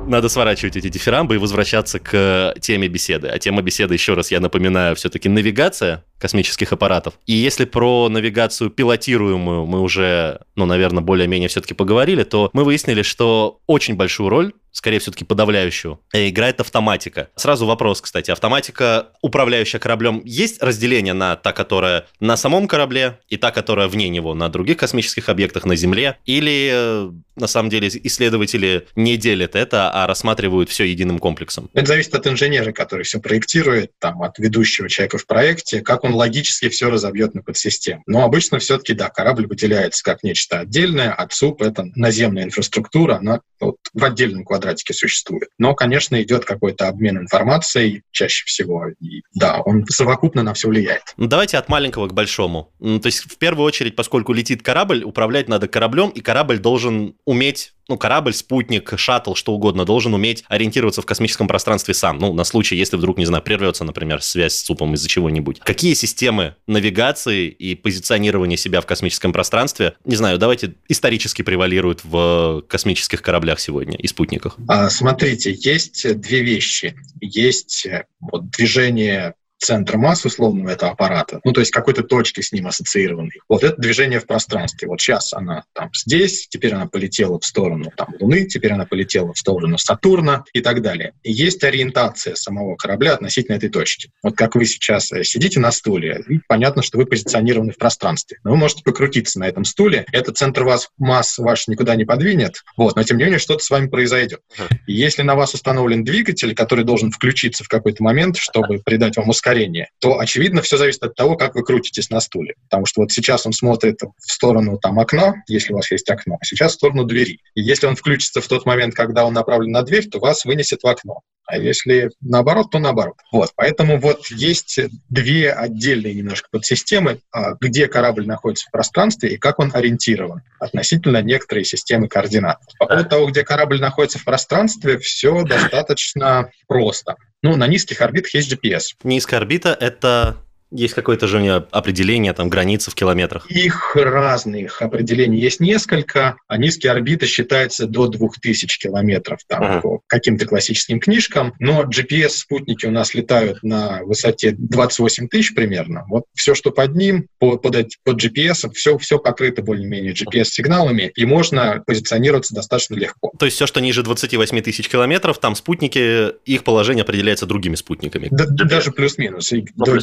надо 0.07 0.29
сворачивать 0.29 0.75
эти 0.77 0.89
дифирамбы 0.89 1.35
и 1.35 1.37
возвращаться 1.37 1.99
к 1.99 2.53
теме 2.59 2.87
беседы. 2.87 3.27
А 3.27 3.39
тема 3.39 3.61
беседы, 3.61 3.93
еще 3.95 4.13
раз 4.13 4.31
я 4.31 4.39
напоминаю, 4.39 4.95
все-таки 4.95 5.29
навигация 5.29 6.03
космических 6.19 6.71
аппаратов. 6.73 7.15
И 7.25 7.33
если 7.33 7.65
про 7.65 8.09
навигацию 8.09 8.69
пилотируемую 8.69 9.65
мы 9.65 9.81
уже, 9.81 10.41
ну, 10.55 10.65
наверное, 10.65 11.03
более-менее 11.03 11.49
все-таки 11.49 11.73
поговорили, 11.73 12.23
то 12.23 12.49
мы 12.53 12.63
выяснили, 12.63 13.01
что 13.01 13.59
очень 13.67 13.95
большую 13.95 14.29
роль 14.29 14.53
скорее 14.75 14.99
все-таки 14.99 15.23
подавляющую, 15.23 16.01
э, 16.13 16.27
играет 16.27 16.59
автоматика. 16.59 17.29
Сразу 17.35 17.65
вопрос, 17.65 18.01
кстати. 18.01 18.29
Автоматика, 18.29 19.07
управляющая 19.21 19.79
кораблем, 19.79 20.21
есть 20.25 20.61
разделение 20.61 21.13
на 21.13 21.37
та, 21.37 21.53
которая 21.53 22.07
на 22.19 22.35
самом 22.35 22.67
корабле, 22.67 23.19
и 23.29 23.37
та, 23.37 23.51
которая 23.51 23.87
вне 23.87 24.09
него, 24.09 24.33
на 24.33 24.49
других 24.49 24.75
космических 24.75 25.29
объектах 25.29 25.63
на 25.63 25.77
Земле? 25.77 26.17
Или, 26.25 26.71
э, 26.73 27.11
на 27.37 27.47
самом 27.47 27.69
деле, 27.69 27.87
исследователи 27.87 28.85
не 28.97 29.15
делят 29.15 29.55
это, 29.55 29.89
а 29.91 30.07
рассматривают 30.07 30.69
все 30.69 30.83
единым 30.83 31.19
комплексом? 31.19 31.69
Это 31.73 31.87
зависит 31.87 32.13
от 32.13 32.27
инженера, 32.27 32.73
который 32.73 33.03
все 33.03 33.21
проектирует, 33.21 33.97
там, 33.99 34.21
от 34.23 34.37
ведущего 34.39 34.89
человека 34.89 35.17
в 35.17 35.25
проекте, 35.25 35.79
как 35.79 36.03
он 36.03 36.14
логически 36.15 36.69
все 36.69 36.89
разобьет 36.89 37.35
на 37.35 37.41
подсистему. 37.41 38.03
Но 38.05 38.23
обычно 38.23 38.59
все-таки, 38.59 38.93
да, 38.93 39.09
корабль 39.09 39.47
выделяется 39.47 40.03
как 40.03 40.23
нечто 40.23 40.59
отдельное, 40.59 41.13
а 41.13 41.27
ЦУП— 41.27 41.61
это 41.63 41.85
наземная 41.95 42.43
инфраструктура, 42.43 43.17
она 43.17 43.41
вот 43.59 43.77
в 43.93 44.03
отдельном 44.03 44.43
квадратике 44.43 44.93
существует. 44.93 45.49
Но, 45.57 45.73
конечно, 45.75 46.21
идет 46.21 46.45
какой-то 46.45 46.87
обмен 46.87 47.17
информацией 47.17 48.03
чаще 48.11 48.45
всего. 48.45 48.87
И 48.99 49.21
да, 49.33 49.61
он 49.61 49.85
совокупно 49.87 50.43
на 50.43 50.53
все 50.53 50.67
влияет. 50.67 51.03
Ну, 51.17 51.27
давайте 51.27 51.57
от 51.57 51.69
маленького 51.69 52.07
к 52.07 52.13
большому. 52.13 52.71
То 52.79 53.05
есть, 53.05 53.31
в 53.31 53.37
первую 53.37 53.65
очередь, 53.65 53.95
поскольку 53.95 54.33
летит 54.33 54.61
корабль, 54.61 55.03
управлять 55.03 55.47
надо 55.47 55.67
кораблем, 55.67 56.09
и 56.09 56.21
корабль 56.21 56.59
должен 56.59 57.15
уметь 57.25 57.73
ну, 57.87 57.97
корабль, 57.97 58.33
спутник, 58.33 58.93
шаттл, 58.97 59.35
что 59.35 59.53
угодно, 59.53 59.85
должен 59.85 60.13
уметь 60.13 60.43
ориентироваться 60.47 61.01
в 61.01 61.05
космическом 61.05 61.47
пространстве 61.47 61.93
сам. 61.93 62.17
Ну, 62.17 62.33
на 62.33 62.43
случай, 62.43 62.75
если 62.75 62.97
вдруг, 62.97 63.17
не 63.17 63.25
знаю, 63.25 63.43
прервется, 63.43 63.83
например, 63.83 64.21
связь 64.21 64.55
с 64.55 64.61
ЦУПом 64.63 64.95
из-за 64.95 65.07
чего-нибудь. 65.07 65.59
Какие 65.59 65.93
системы 65.95 66.55
навигации 66.67 67.47
и 67.47 67.75
позиционирования 67.75 68.57
себя 68.57 68.81
в 68.81 68.85
космическом 68.85 69.33
пространстве, 69.33 69.95
не 70.05 70.15
знаю, 70.15 70.37
давайте 70.37 70.75
исторически 70.87 71.41
превалируют 71.41 72.01
в 72.03 72.63
космических 72.67 73.21
кораблях 73.21 73.59
сегодня 73.59 73.97
и 73.97 74.07
спутниках? 74.07 74.57
А, 74.67 74.89
смотрите, 74.89 75.55
есть 75.57 76.19
две 76.19 76.41
вещи. 76.41 76.95
Есть 77.21 77.85
э, 77.85 78.05
вот, 78.19 78.49
движение 78.51 79.35
центр 79.65 79.97
массы 79.97 80.27
условного 80.27 80.69
этого 80.69 80.91
аппарата, 80.91 81.39
ну, 81.43 81.51
то 81.51 81.59
есть 81.59 81.71
какой-то 81.71 82.03
точки 82.03 82.41
с 82.41 82.51
ним 82.51 82.67
ассоциированной. 82.67 83.41
Вот 83.49 83.63
это 83.63 83.75
движение 83.81 84.19
в 84.19 84.27
пространстве. 84.27 84.87
Вот 84.87 85.01
сейчас 85.01 85.33
она 85.33 85.63
там 85.73 85.89
здесь, 85.93 86.47
теперь 86.47 86.73
она 86.73 86.85
полетела 86.85 87.39
в 87.39 87.45
сторону 87.45 87.91
там, 87.97 88.09
Луны, 88.19 88.45
теперь 88.45 88.73
она 88.73 88.85
полетела 88.85 89.33
в 89.33 89.37
сторону 89.39 89.77
Сатурна 89.77 90.43
и 90.53 90.61
так 90.61 90.81
далее. 90.83 91.13
И 91.23 91.31
есть 91.31 91.63
ориентация 91.63 92.35
самого 92.35 92.75
корабля 92.75 93.13
относительно 93.13 93.55
этой 93.55 93.69
точки. 93.69 94.11
Вот 94.21 94.35
как 94.35 94.55
вы 94.55 94.65
сейчас 94.65 95.11
э, 95.11 95.23
сидите 95.23 95.59
на 95.59 95.71
стуле, 95.71 96.23
и 96.29 96.39
понятно, 96.47 96.83
что 96.83 96.99
вы 96.99 97.07
позиционированы 97.07 97.71
в 97.71 97.77
пространстве. 97.77 98.37
Но 98.43 98.51
вы 98.51 98.57
можете 98.57 98.83
покрутиться 98.83 99.39
на 99.39 99.47
этом 99.47 99.65
стуле, 99.65 100.05
этот 100.11 100.37
центр 100.37 100.63
вас, 100.63 100.89
масс 100.99 101.39
ваш 101.39 101.67
никуда 101.67 101.95
не 101.95 102.05
подвинет, 102.05 102.63
вот, 102.77 102.95
но 102.95 103.03
тем 103.03 103.17
не 103.17 103.23
менее 103.23 103.39
что-то 103.39 103.63
с 103.63 103.69
вами 103.71 103.87
произойдет. 103.87 104.41
И 104.85 104.93
если 104.93 105.23
на 105.23 105.33
вас 105.33 105.55
установлен 105.55 106.03
двигатель, 106.03 106.53
который 106.53 106.85
должен 106.85 107.09
включиться 107.09 107.63
в 107.63 107.67
какой-то 107.67 108.03
момент, 108.03 108.37
чтобы 108.37 108.79
придать 108.79 109.17
вам 109.17 109.29
ускорение, 109.29 109.54
ускорение, 109.55 109.89
то, 109.99 110.19
очевидно, 110.19 110.61
все 110.61 110.77
зависит 110.77 111.03
от 111.03 111.15
того, 111.15 111.35
как 111.35 111.55
вы 111.55 111.63
крутитесь 111.63 112.09
на 112.09 112.19
стуле. 112.19 112.55
Потому 112.63 112.85
что 112.85 113.01
вот 113.01 113.11
сейчас 113.11 113.45
он 113.45 113.53
смотрит 113.53 113.99
в 114.01 114.31
сторону 114.31 114.77
там 114.77 114.99
окна, 114.99 115.35
если 115.47 115.73
у 115.73 115.77
вас 115.77 115.89
есть 115.91 116.09
окно, 116.09 116.37
а 116.39 116.45
сейчас 116.45 116.73
в 116.73 116.75
сторону 116.75 117.05
двери. 117.05 117.39
И 117.55 117.61
если 117.61 117.87
он 117.87 117.95
включится 117.95 118.41
в 118.41 118.47
тот 118.47 118.65
момент, 118.65 118.93
когда 118.93 119.25
он 119.25 119.33
направлен 119.33 119.71
на 119.71 119.81
дверь, 119.83 120.07
то 120.07 120.19
вас 120.19 120.45
вынесет 120.45 120.83
в 120.83 120.87
окно. 120.87 121.21
А 121.45 121.57
если 121.57 122.11
наоборот, 122.21 122.71
то 122.71 122.79
наоборот. 122.79 123.15
Вот, 123.31 123.51
поэтому 123.55 123.99
вот 123.99 124.27
есть 124.29 124.79
две 125.09 125.51
отдельные 125.51 126.13
немножко 126.13 126.47
подсистемы, 126.51 127.19
а, 127.31 127.53
где 127.59 127.87
корабль 127.87 128.25
находится 128.25 128.67
в 128.67 128.71
пространстве 128.71 129.29
и 129.33 129.37
как 129.37 129.59
он 129.59 129.71
ориентирован 129.73 130.41
относительно 130.59 131.21
некоторой 131.21 131.63
системы 131.63 132.07
координат. 132.07 132.57
По 132.79 132.87
поводу 132.87 133.09
того, 133.09 133.27
где 133.27 133.43
корабль 133.43 133.79
находится 133.79 134.17
в 134.17 134.23
пространстве, 134.23 134.97
все 134.97 135.43
достаточно 135.43 136.49
просто. 136.67 137.15
Ну, 137.43 137.55
на 137.55 137.67
низких 137.67 138.01
орбитах 138.01 138.33
есть 138.33 138.51
GPS. 138.51 138.95
Низкая 139.03 139.39
орбита— 139.39 139.77
это 139.79 140.37
есть 140.71 140.93
какое-то 140.93 141.27
же 141.27 141.37
у 141.37 141.41
нее 141.41 141.65
определение, 141.71 142.33
там, 142.33 142.49
границы 142.49 142.91
в 142.91 142.95
километрах? 142.95 143.49
Их 143.49 143.95
разных 143.95 144.81
определений 144.81 145.39
есть 145.39 145.59
несколько, 145.59 146.37
а 146.47 146.57
низкие 146.57 146.91
орбиты 146.91 147.27
считаются 147.27 147.87
до 147.87 148.07
2000 148.07 148.79
километров 148.79 149.39
там, 149.47 149.63
ага. 149.63 149.81
по 149.81 150.01
каким-то 150.07 150.45
классическим 150.45 150.99
книжкам, 150.99 151.53
но 151.59 151.83
GPS-спутники 151.83 152.85
у 152.85 152.91
нас 152.91 153.13
летают 153.13 153.63
на 153.63 154.03
высоте 154.03 154.55
28 154.57 155.27
тысяч 155.27 155.53
примерно. 155.53 156.05
Вот 156.09 156.25
все, 156.33 156.55
что 156.55 156.71
под 156.71 156.95
ним, 156.95 157.27
под, 157.39 157.61
под, 157.61 157.75
под 158.03 158.23
GPS, 158.23 158.71
все, 158.73 158.97
все 158.97 159.19
покрыто 159.19 159.61
более-менее 159.61 160.13
GPS-сигналами, 160.13 161.11
и 161.15 161.25
можно 161.25 161.83
позиционироваться 161.85 162.53
достаточно 162.53 162.95
легко. 162.95 163.31
То 163.37 163.45
есть 163.45 163.55
все, 163.55 163.67
что 163.67 163.81
ниже 163.81 164.03
28 164.03 164.61
тысяч 164.61 164.89
километров, 164.89 165.39
там 165.39 165.55
спутники, 165.55 166.31
их 166.45 166.63
положение 166.63 167.03
определяется 167.03 167.45
другими 167.45 167.75
спутниками? 167.75 168.27
Да, 168.31 168.45
даже 168.47 168.91
плюс-минус. 168.91 169.51
И 169.51 169.65
ну, 169.75 169.85
до 169.85 169.99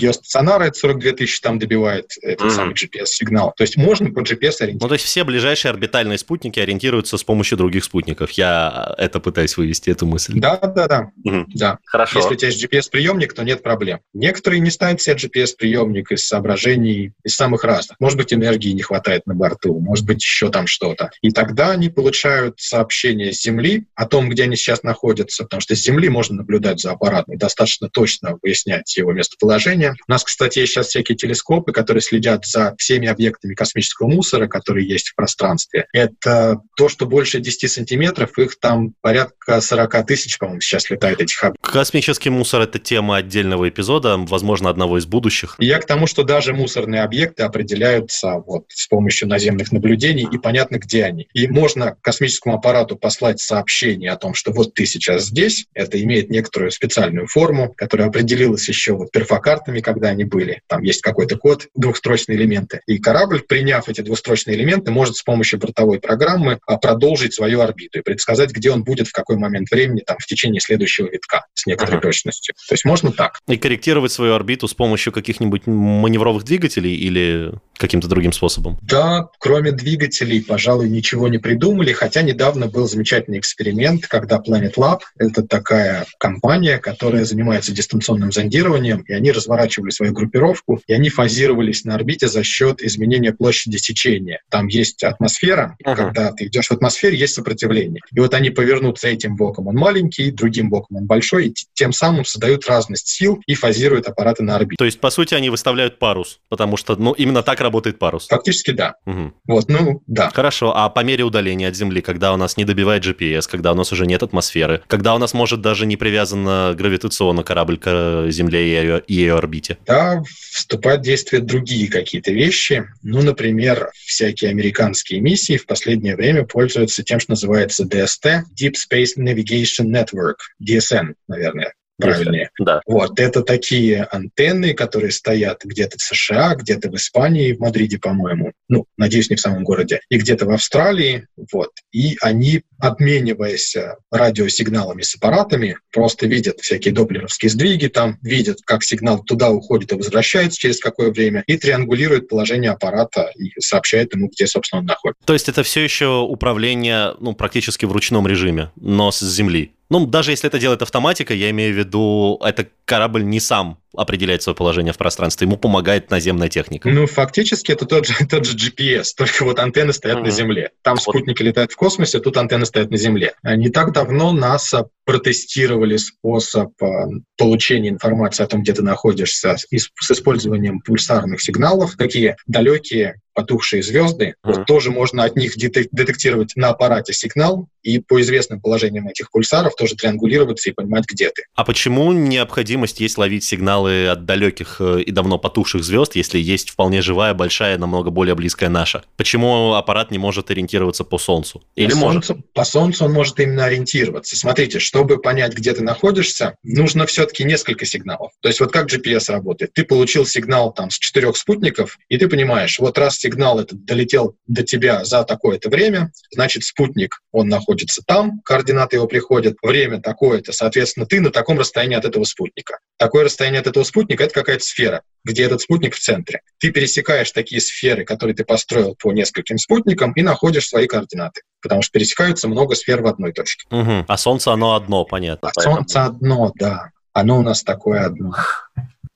геостационара 0.52 0.64
это 0.64 0.78
42 0.78 1.12
тысячи 1.12 1.40
там 1.40 1.58
добивает 1.58 2.12
этот 2.22 2.46
mm-hmm. 2.46 2.50
самый 2.50 2.74
GPS-сигнал. 2.74 3.52
То 3.56 3.62
есть 3.62 3.76
можно 3.76 4.10
по 4.10 4.20
GPS 4.20 4.60
ориентироваться. 4.60 4.78
Ну, 4.80 4.88
то 4.88 4.94
есть 4.94 5.04
все 5.04 5.24
ближайшие 5.24 5.70
орбитальные 5.70 6.18
спутники 6.18 6.60
ориентируются 6.60 7.16
с 7.16 7.24
помощью 7.24 7.58
других 7.58 7.84
спутников. 7.84 8.30
Я 8.32 8.94
это 8.98 9.20
пытаюсь 9.20 9.56
вывести, 9.56 9.90
эту 9.90 10.06
мысль. 10.06 10.34
Да, 10.36 10.56
да, 10.56 10.88
да. 10.88 11.10
Mm-hmm. 11.26 11.44
да. 11.54 11.78
Хорошо. 11.84 12.18
Если 12.18 12.34
у 12.34 12.36
тебя 12.36 12.48
есть 12.48 12.64
GPS-приемник, 12.64 13.32
то 13.32 13.42
нет 13.42 13.62
проблем. 13.62 14.00
Некоторые 14.12 14.60
не 14.60 14.70
ставят 14.70 15.00
себе 15.00 15.16
GPS-приемник 15.16 16.12
из 16.12 16.26
соображений 16.26 17.12
из 17.24 17.34
самых 17.36 17.64
разных. 17.64 17.98
Может 18.00 18.18
быть, 18.18 18.32
энергии 18.32 18.70
не 18.70 18.82
хватает 18.82 19.26
на 19.26 19.34
борту, 19.34 19.78
может 19.80 20.06
быть, 20.06 20.22
еще 20.22 20.50
там 20.50 20.66
что-то. 20.66 21.10
И 21.20 21.30
тогда 21.30 21.70
они 21.70 21.88
получают 21.88 22.60
сообщение 22.60 23.32
с 23.32 23.42
Земли 23.42 23.86
о 23.94 24.06
том, 24.06 24.28
где 24.28 24.44
они 24.44 24.56
сейчас 24.56 24.82
находятся, 24.82 25.44
потому 25.44 25.60
что 25.60 25.74
с 25.74 25.80
Земли 25.80 26.08
можно 26.08 26.36
наблюдать 26.36 26.80
за 26.80 26.92
аппаратом 26.92 27.34
и 27.34 27.38
достаточно 27.38 27.88
точно 27.88 28.38
выяснять 28.42 28.96
его 28.96 29.12
местоположение. 29.12 29.94
У 30.06 30.10
нас, 30.10 30.24
кстати, 30.24 30.41
есть 30.56 30.72
сейчас 30.72 30.88
всякие 30.88 31.16
телескопы, 31.16 31.72
которые 31.72 32.02
следят 32.02 32.46
за 32.46 32.74
всеми 32.78 33.08
объектами 33.08 33.54
космического 33.54 34.08
мусора, 34.08 34.48
которые 34.48 34.86
есть 34.86 35.10
в 35.10 35.14
пространстве. 35.14 35.86
Это 35.92 36.60
то, 36.76 36.88
что 36.88 37.06
больше 37.06 37.40
10 37.40 37.70
сантиметров, 37.70 38.38
их 38.38 38.58
там 38.58 38.94
порядка 39.00 39.60
40 39.60 40.06
тысяч, 40.06 40.38
по-моему, 40.38 40.60
сейчас 40.60 40.90
летает 40.90 41.20
этих 41.20 41.42
объектов. 41.42 41.72
Космический 41.72 42.30
мусор— 42.30 42.60
это 42.62 42.78
тема 42.78 43.16
отдельного 43.16 43.68
эпизода, 43.68 44.16
возможно, 44.16 44.70
одного 44.70 44.98
из 44.98 45.06
будущих. 45.06 45.56
Я 45.58 45.78
к 45.78 45.86
тому, 45.86 46.06
что 46.06 46.22
даже 46.22 46.52
мусорные 46.52 47.02
объекты 47.02 47.42
определяются 47.42 48.34
вот 48.46 48.64
с 48.68 48.86
помощью 48.88 49.28
наземных 49.28 49.72
наблюдений, 49.72 50.28
и 50.30 50.38
понятно, 50.38 50.76
где 50.76 51.04
они. 51.04 51.28
И 51.32 51.46
можно 51.48 51.96
космическому 52.00 52.56
аппарату 52.56 52.96
послать 52.96 53.40
сообщение 53.40 54.10
о 54.10 54.16
том, 54.16 54.34
что 54.34 54.52
вот 54.52 54.74
ты 54.74 54.86
сейчас 54.86 55.26
здесь, 55.26 55.66
это 55.74 56.00
имеет 56.02 56.30
некоторую 56.30 56.70
специальную 56.70 57.26
форму, 57.26 57.72
которая 57.76 58.08
определилась 58.08 58.68
еще 58.68 58.92
вот 58.92 59.10
перфокартами, 59.12 59.80
когда 59.80 60.08
они 60.08 60.24
были. 60.32 60.62
Там 60.66 60.82
есть 60.82 61.02
какой-то 61.02 61.36
код, 61.36 61.68
двухстрочные 61.74 62.36
элементы. 62.38 62.80
И 62.86 62.98
корабль, 62.98 63.42
приняв 63.42 63.88
эти 63.88 64.00
двухстрочные 64.00 64.56
элементы, 64.56 64.90
может 64.90 65.16
с 65.16 65.22
помощью 65.22 65.60
бортовой 65.60 66.00
программы 66.00 66.58
а, 66.66 66.78
продолжить 66.78 67.34
свою 67.34 67.60
орбиту 67.60 68.00
и 68.00 68.02
предсказать, 68.02 68.50
где 68.50 68.70
он 68.70 68.82
будет 68.82 69.08
в 69.08 69.12
какой 69.12 69.36
момент 69.36 69.70
времени 69.70 70.02
там, 70.04 70.16
в 70.18 70.26
течение 70.26 70.60
следующего 70.60 71.08
витка 71.08 71.46
с 71.54 71.66
некоторой 71.66 71.98
ага. 71.98 72.08
точностью. 72.08 72.54
То 72.68 72.74
есть 72.74 72.84
можно 72.84 73.12
так. 73.12 73.38
И 73.46 73.56
корректировать 73.56 74.12
свою 74.12 74.34
орбиту 74.34 74.66
с 74.66 74.74
помощью 74.74 75.12
каких-нибудь 75.12 75.66
маневровых 75.66 76.44
двигателей 76.44 76.94
или 76.94 77.52
каким-то 77.82 78.08
другим 78.08 78.32
способом? 78.32 78.78
Да, 78.82 79.28
кроме 79.38 79.72
двигателей, 79.72 80.42
пожалуй, 80.42 80.88
ничего 80.88 81.28
не 81.28 81.38
придумали, 81.38 81.92
хотя 81.92 82.22
недавно 82.22 82.68
был 82.68 82.88
замечательный 82.88 83.38
эксперимент, 83.38 84.06
когда 84.06 84.38
Planet 84.38 84.74
Lab, 84.76 85.00
это 85.18 85.42
такая 85.42 86.06
компания, 86.18 86.78
которая 86.78 87.24
занимается 87.24 87.72
дистанционным 87.72 88.30
зондированием, 88.30 89.02
и 89.02 89.12
они 89.12 89.32
разворачивали 89.32 89.90
свою 89.90 90.12
группировку 90.22 90.80
и 90.86 90.92
они 90.92 91.08
фазировались 91.08 91.84
на 91.84 91.94
орбите 91.94 92.28
за 92.28 92.42
счет 92.42 92.82
изменения 92.82 93.32
площади 93.32 93.76
сечения. 93.76 94.40
Там 94.50 94.68
есть 94.68 95.02
атмосфера, 95.02 95.76
и 95.78 95.84
uh-huh. 95.84 95.96
когда 95.96 96.32
ты 96.32 96.46
идешь 96.46 96.68
в 96.68 96.72
атмосфере, 96.72 97.16
есть 97.16 97.34
сопротивление. 97.34 98.00
И 98.14 98.20
вот 98.20 98.34
они 98.34 98.50
повернутся 98.50 99.08
этим 99.08 99.36
боком, 99.36 99.68
он 99.68 99.76
маленький, 99.76 100.30
другим 100.30 100.70
боком 100.70 100.98
он 100.98 101.06
большой, 101.06 101.48
и 101.48 101.54
тем 101.74 101.92
самым 101.92 102.24
создают 102.24 102.66
разность 102.66 103.08
сил 103.08 103.40
и 103.46 103.54
фазируют 103.54 104.06
аппараты 104.06 104.42
на 104.42 104.56
орбите. 104.56 104.76
То 104.78 104.84
есть, 104.84 105.00
по 105.00 105.10
сути, 105.10 105.34
они 105.34 105.50
выставляют 105.50 105.98
парус, 105.98 106.40
потому 106.48 106.76
что 106.76 106.96
ну, 106.96 107.12
именно 107.12 107.42
так 107.42 107.60
работает 107.60 107.98
парус. 107.98 108.26
Фактически 108.28 108.70
да. 108.70 108.94
Угу. 109.06 109.32
Вот, 109.46 109.68
ну, 109.68 110.02
да. 110.06 110.30
Хорошо, 110.30 110.76
а 110.76 110.88
по 110.88 111.00
мере 111.00 111.24
удаления 111.24 111.68
от 111.68 111.76
Земли, 111.76 112.00
когда 112.00 112.32
у 112.32 112.36
нас 112.36 112.56
не 112.56 112.64
добивает 112.64 113.04
GPS, 113.04 113.48
когда 113.50 113.72
у 113.72 113.74
нас 113.74 113.92
уже 113.92 114.06
нет 114.06 114.22
атмосферы, 114.22 114.82
когда 114.86 115.14
у 115.14 115.18
нас 115.18 115.34
может 115.34 115.60
даже 115.60 115.86
не 115.86 115.96
привязан 115.96 116.76
гравитационно 116.76 117.42
корабль 117.42 117.78
к 117.78 118.26
Земле 118.28 118.66
и 118.66 118.70
ее, 118.70 119.02
и 119.06 119.14
ее 119.14 119.36
орбите? 119.36 119.78
Да, 119.86 120.11
вступать 120.24 121.00
в 121.00 121.04
действие 121.04 121.42
другие 121.42 121.88
какие-то 121.88 122.32
вещи. 122.32 122.86
Ну, 123.02 123.22
например, 123.22 123.90
всякие 123.94 124.50
американские 124.50 125.20
миссии 125.20 125.56
в 125.56 125.66
последнее 125.66 126.16
время 126.16 126.44
пользуются 126.44 127.02
тем, 127.02 127.20
что 127.20 127.32
называется 127.32 127.84
DST, 127.84 128.42
Deep 128.60 128.74
Space 128.74 129.16
Navigation 129.18 129.86
Network, 129.86 130.36
DSN, 130.62 131.14
наверное, 131.28 131.74
правильнее. 132.02 132.50
Да. 132.58 132.80
Вот, 132.86 133.18
это 133.18 133.42
такие 133.42 134.04
антенны, 134.04 134.74
которые 134.74 135.10
стоят 135.10 135.64
где-то 135.64 135.98
в 135.98 136.02
США, 136.02 136.54
где-то 136.54 136.90
в 136.90 136.94
Испании, 136.96 137.52
в 137.52 137.60
Мадриде, 137.60 137.98
по-моему, 137.98 138.52
ну, 138.68 138.86
надеюсь, 138.96 139.30
не 139.30 139.36
в 139.36 139.40
самом 139.40 139.64
городе, 139.64 140.00
и 140.08 140.18
где-то 140.18 140.46
в 140.46 140.50
Австралии, 140.50 141.26
вот, 141.52 141.70
и 141.92 142.16
они, 142.20 142.62
обмениваясь 142.78 143.76
э, 143.76 143.94
радиосигналами 144.10 145.02
с 145.02 145.14
аппаратами, 145.14 145.76
просто 145.92 146.26
видят 146.26 146.60
всякие 146.60 146.94
доплеровские 146.94 147.50
сдвиги, 147.50 147.88
там 147.88 148.18
видят, 148.22 148.58
как 148.64 148.82
сигнал 148.82 149.22
туда 149.22 149.50
уходит 149.50 149.92
и 149.92 149.96
возвращается 149.96 150.58
через 150.58 150.80
какое 150.80 151.10
время, 151.10 151.44
и 151.46 151.56
триангулируют 151.56 152.28
положение 152.28 152.70
аппарата 152.70 153.30
и 153.36 153.52
сообщают 153.60 154.14
ему, 154.14 154.28
где, 154.28 154.46
собственно, 154.46 154.80
он 154.80 154.86
находится. 154.86 155.24
То 155.24 155.32
есть 155.32 155.48
это 155.48 155.62
все 155.62 155.82
еще 155.82 156.20
управление, 156.20 157.14
ну, 157.20 157.34
практически 157.34 157.84
в 157.84 157.92
ручном 157.92 158.26
режиме, 158.26 158.70
но 158.76 159.10
с 159.10 159.20
Земли? 159.20 159.72
Ну, 159.92 160.06
даже 160.06 160.30
если 160.30 160.48
это 160.48 160.58
делает 160.58 160.80
автоматика, 160.80 161.34
я 161.34 161.50
имею 161.50 161.74
в 161.74 161.76
виду, 161.76 162.40
это 162.42 162.66
корабль 162.86 163.26
не 163.26 163.40
сам 163.40 163.81
определяет 163.96 164.42
свое 164.42 164.56
положение 164.56 164.92
в 164.92 164.98
пространстве, 164.98 165.46
ему 165.46 165.56
помогает 165.56 166.10
наземная 166.10 166.48
техника. 166.48 166.88
Ну, 166.88 167.06
фактически 167.06 167.72
это 167.72 167.86
тот 167.86 168.06
же, 168.06 168.14
тот 168.30 168.44
же 168.44 168.56
GPS, 168.56 169.08
только 169.16 169.44
вот 169.44 169.58
антенны 169.58 169.92
стоят 169.92 170.18
uh-huh. 170.18 170.24
на 170.24 170.30
Земле. 170.30 170.70
Там 170.82 170.94
вот. 170.94 171.02
спутники 171.02 171.42
летают 171.42 171.72
в 171.72 171.76
космосе, 171.76 172.20
тут 172.20 172.36
антенны 172.36 172.66
стоят 172.66 172.90
на 172.90 172.96
Земле. 172.96 173.34
Не 173.42 173.70
так 173.70 173.92
давно 173.92 174.32
НАСА 174.32 174.88
протестировали 175.04 175.96
способ 175.96 176.70
а, 176.80 177.08
получения 177.36 177.88
информации 177.88 178.44
о 178.44 178.46
том, 178.46 178.62
где 178.62 178.72
ты 178.72 178.82
находишься, 178.82 179.56
с 179.56 180.10
использованием 180.10 180.80
пульсарных 180.80 181.42
сигналов. 181.42 181.96
Такие 181.96 182.36
далекие 182.46 183.16
потухшие 183.34 183.82
звезды, 183.82 184.24
mm-hmm. 184.24 184.34
вот 184.44 184.66
тоже 184.66 184.90
можно 184.90 185.24
от 185.24 185.36
них 185.36 185.56
детектировать 185.56 186.52
на 186.54 186.68
аппарате 186.68 187.12
сигнал 187.12 187.68
и 187.82 187.98
по 187.98 188.20
известным 188.20 188.60
положениям 188.60 189.08
этих 189.08 189.30
пульсаров 189.30 189.74
тоже 189.74 189.96
триангулироваться 189.96 190.70
и 190.70 190.72
понимать, 190.72 191.04
где 191.10 191.30
ты. 191.30 191.44
А 191.54 191.64
почему 191.64 192.12
необходимость 192.12 193.00
есть 193.00 193.18
ловить 193.18 193.44
сигналы 193.82 194.08
от 194.08 194.24
далеких 194.24 194.76
э, 194.80 195.02
и 195.02 195.10
давно 195.10 195.38
потухших 195.38 195.82
звезд, 195.82 196.16
если 196.16 196.38
есть 196.38 196.70
вполне 196.70 197.02
живая, 197.02 197.34
большая, 197.34 197.78
намного 197.78 198.10
более 198.10 198.34
близкая 198.34 198.68
наша? 198.68 199.04
Почему 199.16 199.74
аппарат 199.74 200.10
не 200.10 200.18
может 200.18 200.50
ориентироваться 200.50 201.04
по 201.04 201.18
Солнцу? 201.18 201.62
Или 201.76 201.92
по 201.92 201.96
может? 201.96 202.24
Солнцу, 202.24 202.44
по 202.54 202.64
Солнцу 202.64 203.04
он 203.04 203.12
может 203.12 203.38
именно 203.40 203.64
ориентироваться. 203.64 204.36
Смотрите, 204.36 204.78
чтобы 204.78 205.18
понять, 205.18 205.54
где 205.54 205.72
ты 205.72 205.82
находишься, 205.82 206.56
нужно 206.62 207.06
все-таки 207.06 207.44
несколько 207.44 207.86
сигналов. 207.86 208.32
То 208.40 208.48
есть 208.48 208.60
вот 208.60 208.72
как 208.72 208.88
GPS 208.88 209.30
работает? 209.32 209.72
Ты 209.72 209.84
получил 209.84 210.26
сигнал 210.26 210.72
там 210.72 210.90
с 210.90 210.98
четырех 210.98 211.36
спутников, 211.36 211.98
и 212.08 212.16
ты 212.16 212.28
понимаешь, 212.28 212.78
вот 212.78 212.98
раз 212.98 213.18
сигнал 213.18 213.60
этот 213.60 213.84
долетел 213.84 214.36
до 214.46 214.62
тебя 214.62 215.04
за 215.04 215.24
такое-то 215.24 215.68
время, 215.68 216.12
значит, 216.30 216.64
спутник, 216.64 217.20
он 217.32 217.48
находится 217.48 218.02
там, 218.06 218.40
координаты 218.44 218.96
его 218.96 219.06
приходят, 219.06 219.56
время 219.62 220.00
такое-то, 220.00 220.52
соответственно, 220.52 221.06
ты 221.06 221.20
на 221.20 221.30
таком 221.30 221.58
расстоянии 221.58 221.96
от 221.96 222.04
этого 222.04 222.24
спутника. 222.24 222.78
Такое 222.98 223.24
расстояние 223.24 223.60
от 223.60 223.66
этого 223.72 223.84
спутника— 223.84 224.24
это 224.24 224.34
какая-то 224.34 224.64
сфера, 224.64 225.02
где 225.24 225.44
этот 225.44 225.60
спутник 225.60 225.94
в 225.94 225.98
центре. 225.98 226.42
Ты 226.58 226.70
пересекаешь 226.70 227.30
такие 227.32 227.60
сферы, 227.60 228.04
которые 228.04 228.34
ты 228.34 228.44
построил 228.44 228.94
по 228.94 229.12
нескольким 229.12 229.58
спутникам, 229.58 230.12
и 230.12 230.22
находишь 230.22 230.68
свои 230.68 230.86
координаты, 230.86 231.42
потому 231.60 231.82
что 231.82 231.92
пересекаются 231.92 232.48
много 232.48 232.74
сфер 232.74 233.02
в 233.02 233.06
одной 233.06 233.32
точке. 233.32 233.66
Угу. 233.70 234.04
А 234.06 234.16
Солнце, 234.16 234.52
оно 234.52 234.74
одно, 234.74 235.04
понятно. 235.04 235.48
А 235.48 235.52
поэтому... 235.54 235.76
Солнце 235.76 236.04
одно, 236.04 236.52
да. 236.54 236.90
Оно 237.12 237.38
у 237.38 237.42
нас 237.42 237.62
такое 237.62 238.06
одно. 238.06 238.34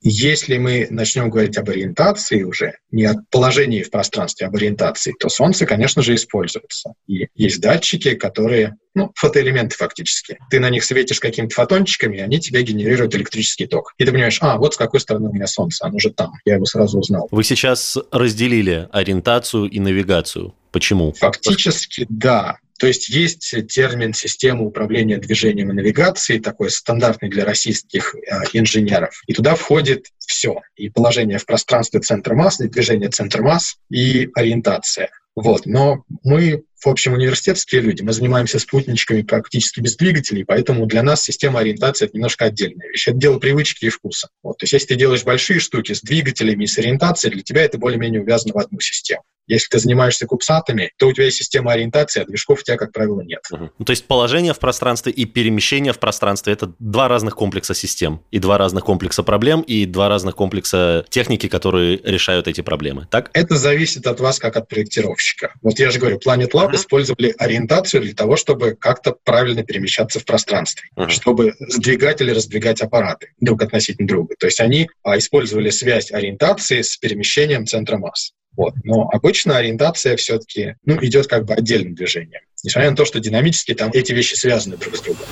Если 0.08 0.56
мы 0.56 0.86
начнем 0.88 1.30
говорить 1.30 1.58
об 1.58 1.68
ориентации 1.68 2.44
уже, 2.44 2.74
не 2.92 3.06
о 3.06 3.16
положении 3.28 3.82
в 3.82 3.90
пространстве, 3.90 4.46
а 4.46 4.50
об 4.50 4.54
ориентации, 4.54 5.12
то 5.18 5.28
Солнце, 5.28 5.66
конечно 5.66 6.00
же, 6.00 6.14
используется. 6.14 6.92
И 7.08 7.26
есть 7.34 7.60
датчики, 7.60 8.14
которые, 8.14 8.76
ну, 8.94 9.10
фотоэлементы 9.16 9.74
фактически. 9.74 10.38
Ты 10.48 10.60
на 10.60 10.70
них 10.70 10.84
светишь 10.84 11.18
какими-то 11.18 11.56
фотончиками, 11.56 12.18
и 12.18 12.20
они 12.20 12.38
тебе 12.38 12.62
генерируют 12.62 13.16
электрический 13.16 13.66
ток. 13.66 13.94
И 13.98 14.04
ты 14.04 14.12
понимаешь, 14.12 14.38
а, 14.42 14.58
вот 14.58 14.74
с 14.74 14.76
какой 14.76 15.00
стороны 15.00 15.28
у 15.28 15.32
меня 15.32 15.48
Солнце, 15.48 15.84
оно 15.84 15.98
же 15.98 16.12
там. 16.12 16.34
Я 16.44 16.54
его 16.54 16.66
сразу 16.66 17.00
узнал. 17.00 17.26
Вы 17.32 17.42
сейчас 17.42 17.98
разделили 18.12 18.88
ориентацию 18.92 19.64
и 19.64 19.80
навигацию. 19.80 20.54
Почему? 20.70 21.14
Фактически, 21.14 22.06
да. 22.08 22.58
То 22.78 22.86
есть 22.86 23.08
есть 23.08 23.54
термин 23.68 24.12
«система 24.12 24.62
управления 24.62 25.18
движением 25.18 25.70
и 25.70 25.74
навигацией», 25.74 26.40
такой 26.40 26.70
стандартный 26.70 27.28
для 27.28 27.44
российских 27.44 28.14
э, 28.14 28.42
инженеров. 28.52 29.22
И 29.26 29.32
туда 29.32 29.54
входит 29.54 30.06
все. 30.18 30.60
И 30.76 30.90
положение 30.90 31.38
в 31.38 31.46
пространстве 31.46 32.00
центра 32.00 32.34
масс, 32.34 32.60
и 32.60 32.68
движение 32.68 33.08
центра 33.08 33.42
масс, 33.42 33.76
и 33.90 34.28
ориентация. 34.34 35.10
Вот. 35.36 35.66
Но 35.66 36.04
мы, 36.24 36.64
в 36.82 36.88
общем, 36.88 37.12
университетские 37.12 37.82
люди, 37.82 38.02
мы 38.02 38.12
занимаемся 38.14 38.58
спутничками 38.58 39.20
практически 39.22 39.80
без 39.80 39.96
двигателей, 39.96 40.44
поэтому 40.44 40.86
для 40.86 41.02
нас 41.02 41.22
система 41.22 41.60
ориентации— 41.60 42.04
это 42.06 42.16
немножко 42.16 42.46
отдельная 42.46 42.88
вещь. 42.88 43.06
Это 43.06 43.18
дело 43.18 43.38
привычки 43.38 43.84
и 43.84 43.90
вкуса. 43.90 44.30
Вот. 44.42 44.58
То 44.58 44.64
есть 44.64 44.72
если 44.72 44.88
ты 44.88 44.94
делаешь 44.96 45.24
большие 45.24 45.60
штуки 45.60 45.92
с 45.92 46.00
двигателями 46.00 46.64
и 46.64 46.66
с 46.66 46.78
ориентацией, 46.78 47.34
для 47.34 47.42
тебя 47.42 47.62
это 47.62 47.76
более-менее 47.76 48.22
увязано 48.22 48.54
в 48.54 48.58
одну 48.58 48.80
систему. 48.80 49.22
Если 49.46 49.68
ты 49.68 49.78
занимаешься 49.78 50.26
кубсатами, 50.26 50.92
то 50.98 51.08
у 51.08 51.12
тебя 51.12 51.26
есть 51.26 51.38
система 51.38 51.72
ориентации, 51.72 52.22
а 52.22 52.24
движков 52.24 52.60
у 52.60 52.62
тебя, 52.62 52.76
как 52.76 52.92
правило, 52.92 53.20
нет. 53.20 53.42
Угу. 53.50 53.70
Ну, 53.78 53.84
то 53.84 53.90
есть 53.90 54.06
положение 54.06 54.52
в 54.52 54.58
пространстве 54.58 55.12
и 55.12 55.24
перемещение 55.24 55.92
в 55.92 55.98
пространстве– 55.98 56.52
это 56.54 56.72
два 56.78 57.08
разных 57.08 57.36
комплекса 57.36 57.74
систем, 57.74 58.22
и 58.30 58.38
два 58.38 58.58
разных 58.58 58.84
комплекса 58.84 59.22
проблем, 59.22 59.60
и 59.62 59.86
два 59.86 60.08
разных 60.08 60.36
комплекса 60.36 61.04
техники, 61.08 61.48
которые 61.48 61.98
решают 62.02 62.48
эти 62.48 62.60
проблемы, 62.60 63.06
так? 63.10 63.30
Это 63.32 63.56
зависит 63.56 64.06
от 64.06 64.20
вас, 64.20 64.38
как 64.38 64.56
от 64.56 64.68
проектировщика. 64.68 65.54
Вот 65.62 65.78
я 65.78 65.90
же 65.90 65.98
говорю, 65.98 66.18
Planet 66.18 66.50
Lab 66.52 66.66
угу. 66.66 66.76
использовали 66.76 67.34
ориентацию 67.38 68.02
для 68.02 68.14
того, 68.14 68.36
чтобы 68.36 68.76
как-то 68.78 69.16
правильно 69.24 69.62
перемещаться 69.62 70.20
в 70.20 70.24
пространстве, 70.24 70.88
угу. 70.96 71.10
чтобы 71.10 71.54
сдвигать 71.60 72.20
или 72.20 72.30
раздвигать 72.30 72.80
аппараты 72.80 73.32
друг 73.40 73.62
относительно 73.62 74.08
друга. 74.08 74.34
То 74.38 74.46
есть 74.46 74.60
они 74.60 74.88
а, 75.02 75.18
использовали 75.18 75.70
связь 75.70 76.10
ориентации 76.10 76.82
с 76.82 76.96
перемещением 76.96 77.66
центра 77.66 77.98
масс. 77.98 78.32
Вот. 78.56 78.74
Но 78.84 79.08
обычно 79.12 79.58
ориентация 79.58 80.16
все-таки 80.16 80.76
ну, 80.84 80.98
идет 81.04 81.26
как 81.26 81.44
бы 81.44 81.54
отдельным 81.54 81.94
движением. 81.94 82.40
Несмотря 82.64 82.90
на 82.90 82.96
то, 82.96 83.04
что 83.04 83.20
динамически 83.20 83.74
там 83.74 83.90
эти 83.92 84.12
вещи 84.12 84.34
связаны 84.34 84.76
друг 84.76 84.96
с 84.96 85.00
другом. 85.02 85.26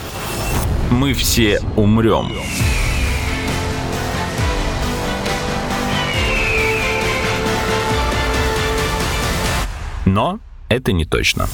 Мы 0.90 1.14
все 1.14 1.60
умрем. 1.76 2.32
Но 10.04 10.38
это 10.68 10.92
не 10.92 11.04
точно. 11.04 11.48